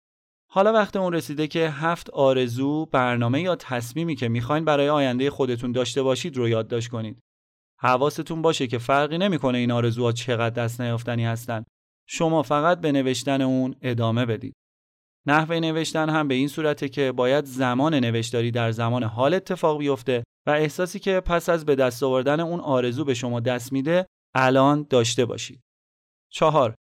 حالا 0.56 0.74
وقت 0.74 0.96
اون 0.96 1.14
رسیده 1.14 1.48
که 1.48 1.70
هفت 1.70 2.10
آرزو، 2.10 2.86
برنامه 2.86 3.42
یا 3.42 3.56
تصمیمی 3.56 4.16
که 4.16 4.30
می‌خواین 4.30 4.66
برای 4.66 4.90
آینده 4.90 5.30
خودتون 5.30 5.72
داشته 5.72 6.04
باشید 6.04 6.38
رو 6.38 6.50
یادداشت 6.50 6.90
کنید. 6.90 7.20
حواستون 7.80 8.42
باشه 8.42 8.68
که 8.68 8.78
فرقی 8.78 9.18
نمی‌کنه 9.18 9.58
این 9.58 9.72
آرزوها 9.72 10.12
چقدر 10.12 10.64
دست 10.64 10.82
نیافتنی 10.82 11.26
هستن. 11.26 11.64
شما 12.10 12.44
فقط 12.44 12.82
به 12.82 12.92
نوشتن 12.92 13.42
اون 13.42 13.76
ادامه 13.82 14.26
بدید. 14.26 14.54
نحوه 15.28 15.60
نوشتن 15.60 16.10
هم 16.10 16.28
به 16.28 16.36
این 16.36 16.48
صورته 16.48 16.90
که 16.90 17.12
باید 17.12 17.46
زمان 17.46 17.96
نوشتاری 17.96 18.52
در 18.52 18.72
زمان 18.72 19.04
حال 19.04 19.34
اتفاق 19.34 19.78
بیفته 19.78 20.24
و 20.48 20.52
احساسی 20.52 21.00
که 21.00 21.20
پس 21.20 21.50
از 21.50 21.66
به 21.66 21.76
دست 21.76 22.04
آوردن 22.04 22.40
اون 22.40 22.60
آرزو 22.60 23.06
به 23.06 23.14
شما 23.14 23.40
دست 23.40 23.74
میده 23.74 24.06
الان 24.36 24.88
داشته 24.90 25.26
باشید. 25.26 25.62
چهار 26.32 26.76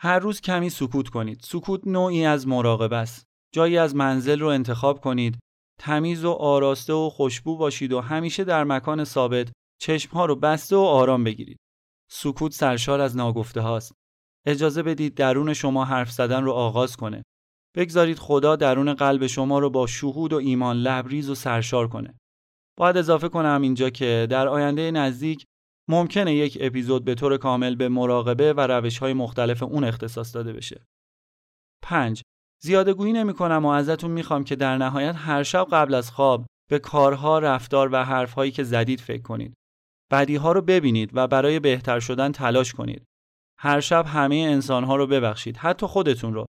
هر 0.00 0.18
روز 0.18 0.40
کمی 0.40 0.70
سکوت 0.70 1.08
کنید. 1.08 1.40
سکوت 1.44 1.86
نوعی 1.86 2.24
از 2.24 2.48
مراقبه 2.48 2.96
است. 2.96 3.26
جایی 3.54 3.78
از 3.78 3.96
منزل 3.96 4.40
رو 4.40 4.46
انتخاب 4.46 5.00
کنید. 5.00 5.38
تمیز 5.80 6.24
و 6.24 6.30
آراسته 6.30 6.92
و 6.92 7.10
خوشبو 7.10 7.56
باشید 7.56 7.92
و 7.92 8.00
همیشه 8.00 8.44
در 8.44 8.64
مکان 8.64 9.04
ثابت 9.04 9.52
چشمها 9.80 10.26
رو 10.26 10.36
بسته 10.36 10.76
و 10.76 10.80
آرام 10.80 11.24
بگیرید. 11.24 11.56
سکوت 12.10 12.52
سرشار 12.52 13.00
از 13.00 13.16
ناگفته 13.16 13.60
هاست. 13.60 13.92
اجازه 14.46 14.82
بدید 14.82 15.14
درون 15.14 15.54
شما 15.54 15.84
حرف 15.84 16.10
زدن 16.10 16.44
رو 16.44 16.52
آغاز 16.52 16.96
کنه. 16.96 17.22
بگذارید 17.76 18.18
خدا 18.18 18.56
درون 18.56 18.94
قلب 18.94 19.26
شما 19.26 19.58
رو 19.58 19.70
با 19.70 19.86
شهود 19.86 20.32
و 20.32 20.36
ایمان 20.36 20.76
لبریز 20.76 21.30
و 21.30 21.34
سرشار 21.34 21.88
کنه. 21.88 22.18
باید 22.76 22.96
اضافه 22.96 23.28
کنم 23.28 23.62
اینجا 23.62 23.90
که 23.90 24.26
در 24.30 24.48
آینده 24.48 24.90
نزدیک 24.90 25.44
ممکنه 25.88 26.34
یک 26.34 26.58
اپیزود 26.60 27.04
به 27.04 27.14
طور 27.14 27.36
کامل 27.36 27.74
به 27.74 27.88
مراقبه 27.88 28.52
و 28.52 28.60
روش 28.60 28.98
های 28.98 29.12
مختلف 29.12 29.62
اون 29.62 29.84
اختصاص 29.84 30.34
داده 30.34 30.52
بشه. 30.52 30.84
5. 31.82 32.22
زیاده 32.62 32.94
گویی 32.94 33.12
نمی 33.12 33.34
کنم 33.34 33.64
و 33.64 33.68
ازتون 33.68 34.10
می‌خوام 34.10 34.44
که 34.44 34.56
در 34.56 34.76
نهایت 34.76 35.14
هر 35.16 35.42
شب 35.42 35.66
قبل 35.72 35.94
از 35.94 36.10
خواب 36.10 36.46
به 36.70 36.78
کارها، 36.78 37.38
رفتار 37.38 37.88
و 37.92 38.04
حرفهایی 38.04 38.50
که 38.50 38.64
زدید 38.64 39.00
فکر 39.00 39.22
کنید. 39.22 39.54
بدی 40.12 40.36
ها 40.36 40.52
رو 40.52 40.62
ببینید 40.62 41.10
و 41.14 41.26
برای 41.26 41.60
بهتر 41.60 42.00
شدن 42.00 42.32
تلاش 42.32 42.72
کنید. 42.72 43.04
هر 43.60 43.80
شب 43.80 44.06
همه 44.06 44.36
انسان 44.36 44.84
ها 44.84 44.96
رو 44.96 45.06
ببخشید 45.06 45.56
حتی 45.56 45.86
خودتون 45.86 46.34
رو 46.34 46.46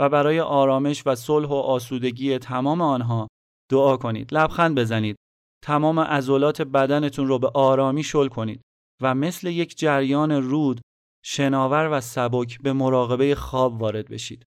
و 0.00 0.08
برای 0.08 0.40
آرامش 0.40 1.02
و 1.06 1.14
صلح 1.14 1.48
و 1.48 1.54
آسودگی 1.54 2.38
تمام 2.38 2.80
آنها 2.80 3.28
دعا 3.70 3.96
کنید. 3.96 4.34
لبخند 4.34 4.78
بزنید. 4.78 5.16
تمام 5.64 6.00
عضلات 6.00 6.62
بدنتون 6.62 7.26
رو 7.26 7.38
به 7.38 7.50
آرامی 7.54 8.02
شل 8.02 8.28
کنید 8.28 8.62
و 9.02 9.14
مثل 9.14 9.46
یک 9.46 9.78
جریان 9.78 10.32
رود 10.32 10.80
شناور 11.24 11.88
و 11.92 12.00
سبک 12.00 12.62
به 12.62 12.72
مراقبه 12.72 13.34
خواب 13.34 13.82
وارد 13.82 14.08
بشید. 14.08 14.46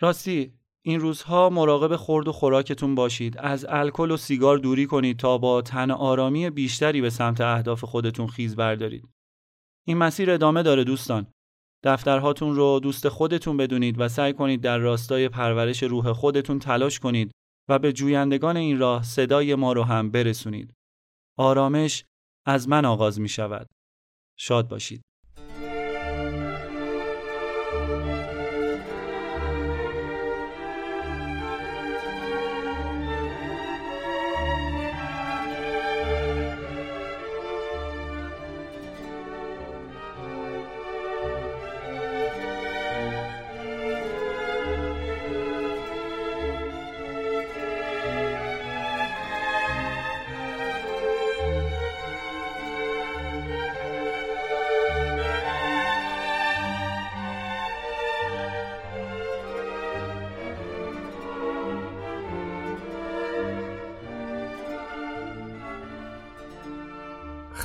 راستی 0.00 0.52
این 0.84 1.00
روزها 1.00 1.50
مراقب 1.50 1.96
خورد 1.96 2.28
و 2.28 2.32
خوراکتون 2.32 2.94
باشید. 2.94 3.38
از 3.38 3.66
الکل 3.68 4.10
و 4.10 4.16
سیگار 4.16 4.58
دوری 4.58 4.86
کنید 4.86 5.18
تا 5.18 5.38
با 5.38 5.62
تن 5.62 5.90
آرامی 5.90 6.50
بیشتری 6.50 7.00
به 7.00 7.10
سمت 7.10 7.40
اهداف 7.40 7.84
خودتون 7.84 8.26
خیز 8.26 8.56
بردارید. 8.56 9.08
این 9.86 9.96
مسیر 9.96 10.30
ادامه 10.30 10.62
داره 10.62 10.84
دوستان. 10.84 11.26
دفترهاتون 11.84 12.54
رو 12.54 12.80
دوست 12.82 13.08
خودتون 13.08 13.56
بدونید 13.56 14.00
و 14.00 14.08
سعی 14.08 14.32
کنید 14.32 14.60
در 14.60 14.78
راستای 14.78 15.28
پرورش 15.28 15.82
روح 15.82 16.12
خودتون 16.12 16.58
تلاش 16.58 17.00
کنید 17.00 17.32
و 17.68 17.78
به 17.78 17.92
جویندگان 17.92 18.56
این 18.56 18.78
راه 18.78 19.02
صدای 19.02 19.54
ما 19.54 19.72
رو 19.72 19.82
هم 19.82 20.10
برسونید. 20.10 20.74
آرامش 21.38 22.04
از 22.46 22.68
من 22.68 22.84
آغاز 22.84 23.20
می 23.20 23.28
شود 23.28 23.66
شاد 24.38 24.68
باشید. 24.68 25.02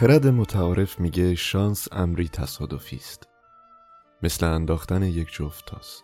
خرد 0.07 0.27
متعارف 0.27 0.99
میگه 0.99 1.35
شانس 1.35 1.87
امری 1.91 2.27
تصادفی 2.27 2.95
است. 2.95 3.27
مثل 4.23 4.45
انداختن 4.45 5.03
یک 5.03 5.27
جفت 5.33 5.65
تاس. 5.65 6.01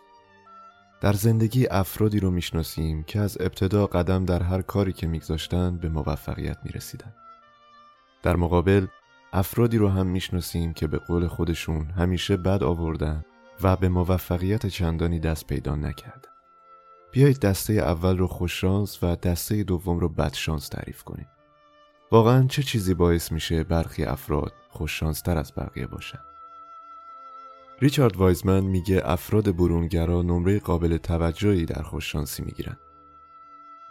در 1.00 1.12
زندگی 1.12 1.66
افرادی 1.66 2.20
رو 2.20 2.30
می‌شناسیم 2.30 3.02
که 3.02 3.20
از 3.20 3.36
ابتدا 3.40 3.86
قدم 3.86 4.24
در 4.24 4.42
هر 4.42 4.62
کاری 4.62 4.92
که 4.92 5.06
میگذاشتن 5.06 5.76
به 5.78 5.88
موفقیت 5.88 6.58
می‌رسیدن. 6.64 7.14
در 8.22 8.36
مقابل 8.36 8.86
افرادی 9.32 9.78
رو 9.78 9.88
هم 9.88 10.06
می‌شناسیم 10.06 10.72
که 10.72 10.86
به 10.86 10.98
قول 10.98 11.26
خودشون 11.26 11.90
همیشه 11.90 12.36
بد 12.36 12.62
آوردن 12.62 13.24
و 13.62 13.76
به 13.76 13.88
موفقیت 13.88 14.66
چندانی 14.66 15.20
دست 15.20 15.46
پیدا 15.46 15.74
نکردن 15.74 16.30
بیایید 17.12 17.40
دسته 17.40 17.72
اول 17.72 18.18
رو 18.18 18.26
خوششانس 18.26 19.02
و 19.02 19.16
دسته 19.16 19.62
دوم 19.62 19.98
رو 19.98 20.08
بدشانس 20.08 20.68
تعریف 20.68 21.02
کنیم. 21.02 21.26
واقعا 22.12 22.46
چه 22.46 22.62
چیزی 22.62 22.94
باعث 22.94 23.32
میشه 23.32 23.64
برخی 23.64 24.04
افراد 24.04 24.52
خوششانستر 24.68 25.38
از 25.38 25.52
بقیه 25.56 25.86
باشن؟ 25.86 26.20
ریچارد 27.80 28.16
وایزمن 28.16 28.60
میگه 28.60 29.02
افراد 29.04 29.56
برونگرا 29.56 30.22
نمره 30.22 30.58
قابل 30.58 30.96
توجهی 30.96 31.64
در 31.64 31.82
خوششانسی 31.82 32.42
می‌گیرن. 32.42 32.76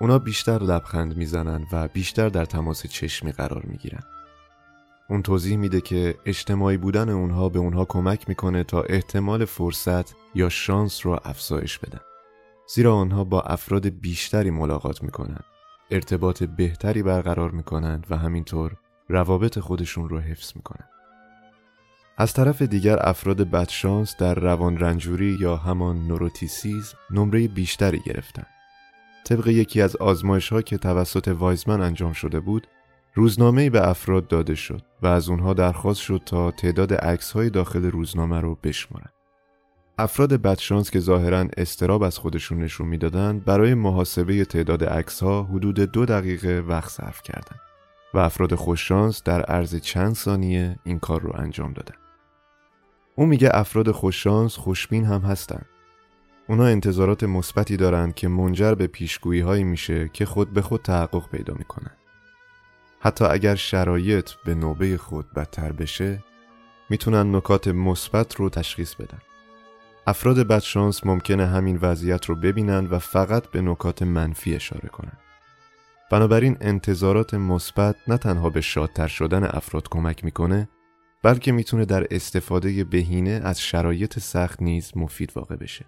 اونا 0.01 0.19
بیشتر 0.19 0.57
لبخند 0.57 1.17
می‌زنن 1.17 1.67
و 1.71 1.87
بیشتر 1.87 2.29
در 2.29 2.45
تماس 2.45 2.87
چشمی 2.87 3.31
قرار 3.31 3.65
می‌گیرن. 3.65 4.03
اون 5.09 5.21
توضیح 5.21 5.57
میده 5.57 5.81
که 5.81 6.15
اجتماعی 6.25 6.77
بودن 6.77 7.09
اونها 7.09 7.49
به 7.49 7.59
اونها 7.59 7.85
کمک 7.85 8.29
می‌کنه 8.29 8.63
تا 8.63 8.81
احتمال 8.81 9.45
فرصت 9.45 10.15
یا 10.35 10.49
شانس 10.49 11.05
رو 11.05 11.19
افزایش 11.25 11.79
بدن. 11.79 12.01
زیرا 12.73 12.95
آنها 12.95 13.23
با 13.23 13.41
افراد 13.41 13.85
بیشتری 13.87 14.51
ملاقات 14.51 15.03
می‌کنن 15.03 15.39
ارتباط 15.93 16.43
بهتری 16.43 17.03
برقرار 17.03 17.51
می‌کنند 17.51 18.07
و 18.09 18.17
همینطور 18.17 18.75
روابط 19.09 19.59
خودشون 19.59 20.09
رو 20.09 20.19
حفظ 20.19 20.51
می‌کنند. 20.55 20.89
از 22.17 22.33
طرف 22.33 22.61
دیگر 22.61 22.97
افراد 23.01 23.41
بدشانس 23.41 24.17
در 24.17 24.35
روان 24.35 24.77
رنجوری 24.77 25.37
یا 25.39 25.55
همان 25.55 26.07
نوروتیسیز 26.07 26.93
نمره 27.11 27.47
بیشتری 27.47 27.99
گرفتند. 28.05 28.47
طبق 29.25 29.47
یکی 29.47 29.81
از 29.81 29.95
آزمایش 29.95 30.53
ها 30.53 30.61
که 30.61 30.77
توسط 30.77 31.27
وایزمن 31.27 31.81
انجام 31.81 32.13
شده 32.13 32.39
بود، 32.39 32.67
روزنامه 33.13 33.69
به 33.69 33.89
افراد 33.89 34.27
داده 34.27 34.55
شد 34.55 34.81
و 35.01 35.07
از 35.07 35.29
اونها 35.29 35.53
درخواست 35.53 36.01
شد 36.01 36.21
تا 36.25 36.51
تعداد 36.51 36.93
عکس 36.93 37.31
های 37.31 37.49
داخل 37.49 37.85
روزنامه 37.91 38.41
رو 38.41 38.57
بشمارند. 38.63 39.13
افراد 39.97 40.33
بدشانس 40.33 40.91
که 40.91 40.99
ظاهرا 40.99 41.47
استراب 41.57 42.03
از 42.03 42.17
خودشون 42.17 42.59
نشون 42.59 42.87
می‌دادند 42.87 43.45
برای 43.45 43.73
محاسبه 43.73 44.45
تعداد 44.45 44.83
عکس 44.83 45.23
ها 45.23 45.43
حدود 45.43 45.79
دو 45.79 46.05
دقیقه 46.05 46.63
وقت 46.67 46.89
صرف 46.89 47.21
کردند 47.21 47.59
و 48.13 48.19
افراد 48.19 48.55
خوششانس 48.55 49.23
در 49.23 49.41
عرض 49.41 49.75
چند 49.75 50.15
ثانیه 50.15 50.79
این 50.83 50.99
کار 50.99 51.21
رو 51.21 51.31
انجام 51.35 51.73
دادن. 51.73 51.95
او 53.15 53.25
میگه 53.25 53.49
افراد 53.53 53.91
خوششانس 53.91 54.55
خوشبین 54.55 55.05
هم 55.05 55.21
هستند. 55.21 55.65
اونا 56.47 56.65
انتظارات 56.65 57.23
مثبتی 57.23 57.77
دارند 57.77 58.15
که 58.15 58.27
منجر 58.27 58.75
به 58.75 58.87
پیشگویی 58.87 59.41
هایی 59.41 59.63
میشه 59.63 60.09
که 60.13 60.25
خود 60.25 60.53
به 60.53 60.61
خود 60.61 60.81
تحقق 60.81 61.29
پیدا 61.29 61.53
می‌کنن. 61.53 61.91
حتی 62.99 63.25
اگر 63.25 63.55
شرایط 63.55 64.31
به 64.45 64.55
نوبه 64.55 64.97
خود 64.97 65.33
بدتر 65.33 65.71
بشه 65.71 66.23
می‌تونن 66.89 67.35
نکات 67.35 67.67
مثبت 67.67 68.35
رو 68.35 68.49
تشخیص 68.49 68.95
بدن. 68.95 69.21
افراد 70.07 70.39
بدشانس 70.39 71.05
ممکنه 71.05 71.45
همین 71.45 71.79
وضعیت 71.81 72.25
رو 72.25 72.35
ببینن 72.35 72.85
و 72.85 72.99
فقط 72.99 73.47
به 73.47 73.61
نکات 73.61 74.03
منفی 74.03 74.55
اشاره 74.55 74.89
کنن. 74.89 75.17
بنابراین 76.11 76.57
انتظارات 76.61 77.33
مثبت 77.33 77.95
نه 78.07 78.17
تنها 78.17 78.49
به 78.49 78.61
شادتر 78.61 79.07
شدن 79.07 79.43
افراد 79.43 79.89
کمک 79.89 80.23
می‌کنه 80.23 80.69
بلکه 81.23 81.51
می‌تونه 81.51 81.85
در 81.85 82.07
استفاده 82.11 82.83
بهینه 82.83 83.41
از 83.43 83.61
شرایط 83.61 84.19
سخت 84.19 84.61
نیز 84.61 84.91
مفید 84.95 85.31
واقع 85.35 85.55
بشه. 85.55 85.85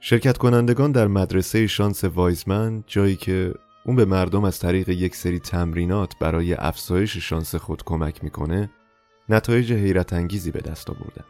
شرکت 0.00 0.38
کنندگان 0.38 0.92
در 0.92 1.06
مدرسه 1.06 1.66
شانس 1.66 2.04
وایزمن 2.04 2.84
جایی 2.86 3.16
که 3.16 3.54
اون 3.84 3.96
به 3.96 4.04
مردم 4.04 4.44
از 4.44 4.58
طریق 4.58 4.88
یک 4.88 5.16
سری 5.16 5.38
تمرینات 5.38 6.18
برای 6.20 6.54
افزایش 6.54 7.16
شانس 7.16 7.54
خود 7.54 7.84
کمک 7.84 8.24
می‌کنه 8.24 8.70
نتایج 9.28 9.72
حیرت 9.72 10.12
انگیزی 10.12 10.50
به 10.50 10.60
دست 10.60 10.90
آوردن. 10.90 11.24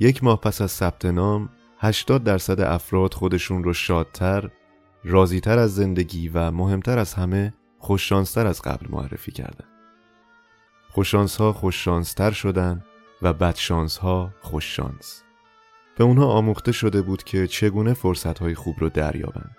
یک 0.00 0.24
ماه 0.24 0.40
پس 0.40 0.60
از 0.60 0.70
ثبت 0.70 1.04
نام 1.04 1.48
80 1.78 2.24
درصد 2.24 2.60
افراد 2.60 3.14
خودشون 3.14 3.64
رو 3.64 3.72
شادتر، 3.72 4.50
راضیتر 5.04 5.58
از 5.58 5.74
زندگی 5.74 6.28
و 6.28 6.50
مهمتر 6.50 6.98
از 6.98 7.14
همه 7.14 7.54
خوششانستر 7.78 8.46
از 8.46 8.62
قبل 8.62 8.86
معرفی 8.90 9.32
کردن. 9.32 9.64
خوششانس 10.90 11.36
ها 11.36 11.52
خوششانستر 11.52 12.30
شدن 12.30 12.84
و 13.22 13.32
بدشانس 13.32 13.98
ها 13.98 14.34
خوششانس. 14.40 15.22
به 15.96 16.04
اونها 16.04 16.26
آموخته 16.26 16.72
شده 16.72 17.02
بود 17.02 17.24
که 17.24 17.46
چگونه 17.46 17.94
فرصت 17.94 18.38
های 18.38 18.54
خوب 18.54 18.76
رو 18.80 18.88
دریابند. 18.88 19.56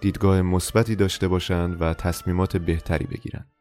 دیدگاه 0.00 0.42
مثبتی 0.42 0.96
داشته 0.96 1.28
باشند 1.28 1.82
و 1.82 1.94
تصمیمات 1.94 2.56
بهتری 2.56 3.06
بگیرند. 3.06 3.57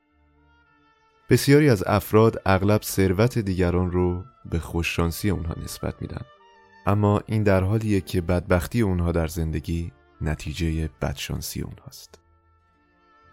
بسیاری 1.30 1.70
از 1.70 1.84
افراد 1.88 2.42
اغلب 2.46 2.82
ثروت 2.82 3.38
دیگران 3.38 3.92
رو 3.92 4.24
به 4.46 4.60
خوششانسی 4.60 5.30
اونها 5.30 5.56
نسبت 5.64 6.02
میدن. 6.02 6.22
اما 6.86 7.22
این 7.26 7.44
در 7.44 7.64
حالیه 7.64 8.02
که 8.02 8.22
بدبختی 8.22 8.82
اونها 8.82 9.12
در 9.12 9.28
زندگی 9.28 9.92
نتیجه 10.22 10.90
بدشانسی 11.02 11.62
اونهاست. 11.62 12.20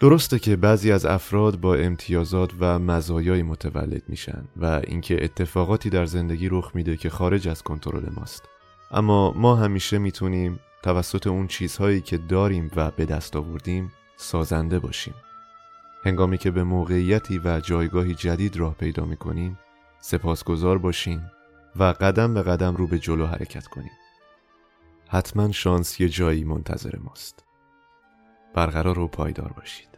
درسته 0.00 0.38
که 0.38 0.56
بعضی 0.56 0.92
از 0.92 1.06
افراد 1.06 1.60
با 1.60 1.74
امتیازات 1.74 2.50
و 2.60 2.78
مزایای 2.78 3.42
متولد 3.42 4.02
میشن 4.08 4.44
و 4.56 4.64
اینکه 4.64 5.24
اتفاقاتی 5.24 5.90
در 5.90 6.06
زندگی 6.06 6.48
رخ 6.48 6.70
میده 6.74 6.96
که 6.96 7.10
خارج 7.10 7.48
از 7.48 7.62
کنترل 7.62 8.10
ماست. 8.16 8.48
اما 8.90 9.32
ما 9.32 9.56
همیشه 9.56 9.98
می‌تونیم 9.98 10.60
توسط 10.82 11.26
اون 11.26 11.46
چیزهایی 11.46 12.00
که 12.00 12.18
داریم 12.18 12.70
و 12.76 12.90
به 12.90 13.04
دست 13.04 13.36
آوردیم 13.36 13.92
سازنده 14.16 14.78
باشیم. 14.78 15.14
هنگامی 16.04 16.38
که 16.38 16.50
به 16.50 16.64
موقعیتی 16.64 17.38
و 17.38 17.60
جایگاهی 17.60 18.14
جدید 18.14 18.56
راه 18.56 18.74
پیدا 18.74 19.04
می 19.04 19.16
کنیم 19.16 19.58
سپاسگزار 20.00 20.78
باشیم 20.78 21.30
و 21.76 21.84
قدم 21.84 22.34
به 22.34 22.42
قدم 22.42 22.76
رو 22.76 22.86
به 22.86 22.98
جلو 22.98 23.26
حرکت 23.26 23.66
کنیم. 23.66 23.90
حتما 25.08 25.52
شانس 25.52 26.00
یه 26.00 26.08
جایی 26.08 26.44
منتظر 26.44 26.96
ماست. 27.04 27.44
برقرار 28.54 28.98
و 28.98 29.08
پایدار 29.08 29.52
باشید. 29.52 29.93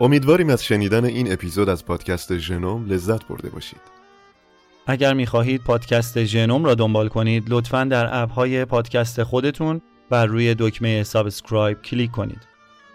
امیدواریم 0.00 0.50
از 0.50 0.64
شنیدن 0.64 1.04
این 1.04 1.32
اپیزود 1.32 1.68
از 1.68 1.84
پادکست 1.84 2.38
ژنوم 2.38 2.86
لذت 2.86 3.26
برده 3.26 3.50
باشید. 3.50 3.80
اگر 4.86 5.14
می‌خواهید 5.14 5.62
پادکست 5.64 6.24
ژنوم 6.24 6.64
را 6.64 6.74
دنبال 6.74 7.08
کنید 7.08 7.44
لطفا 7.48 7.84
در 7.84 8.22
اپ 8.22 8.30
های 8.30 8.64
پادکست 8.64 9.22
خودتون 9.22 9.80
و 10.10 10.26
روی 10.26 10.54
دکمه 10.58 11.02
subscribe 11.02 11.82
کلیک 11.82 12.10
کنید. 12.10 12.46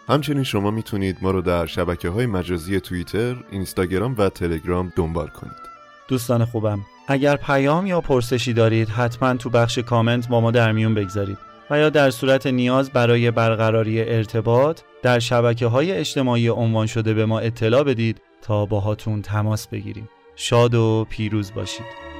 همچنین 0.07 0.43
شما 0.43 0.71
می‌تونید 0.71 1.17
ما 1.21 1.31
رو 1.31 1.41
در 1.41 1.65
شبکه 1.65 2.09
های 2.09 2.25
مجازی 2.25 2.79
توییتر، 2.79 3.35
اینستاگرام 3.51 4.15
و 4.17 4.29
تلگرام 4.29 4.93
دنبال 4.95 5.27
کنید. 5.27 5.63
دوستان 6.07 6.45
خوبم 6.45 6.79
اگر 7.07 7.35
پیام 7.35 7.87
یا 7.87 8.01
پرسشی 8.01 8.53
دارید 8.53 8.89
حتما 8.89 9.33
تو 9.33 9.49
بخش 9.49 9.77
کامنت 9.79 10.27
با 10.27 10.41
ما 10.41 10.51
در 10.51 10.71
میون 10.71 10.93
بگذارید 10.93 11.37
و 11.69 11.79
یا 11.79 11.89
در 11.89 12.11
صورت 12.11 12.47
نیاز 12.47 12.89
برای 12.89 13.31
برقراری 13.31 14.01
ارتباط 14.01 14.81
در 15.03 15.19
شبکه 15.19 15.67
های 15.67 15.91
اجتماعی 15.91 16.49
عنوان 16.49 16.87
شده 16.87 17.13
به 17.13 17.25
ما 17.25 17.39
اطلاع 17.39 17.83
بدید 17.83 18.21
تا 18.41 18.65
باهاتون 18.65 19.21
تماس 19.21 19.67
بگیریم. 19.67 20.09
شاد 20.35 20.75
و 20.75 21.05
پیروز 21.09 21.53
باشید. 21.53 22.12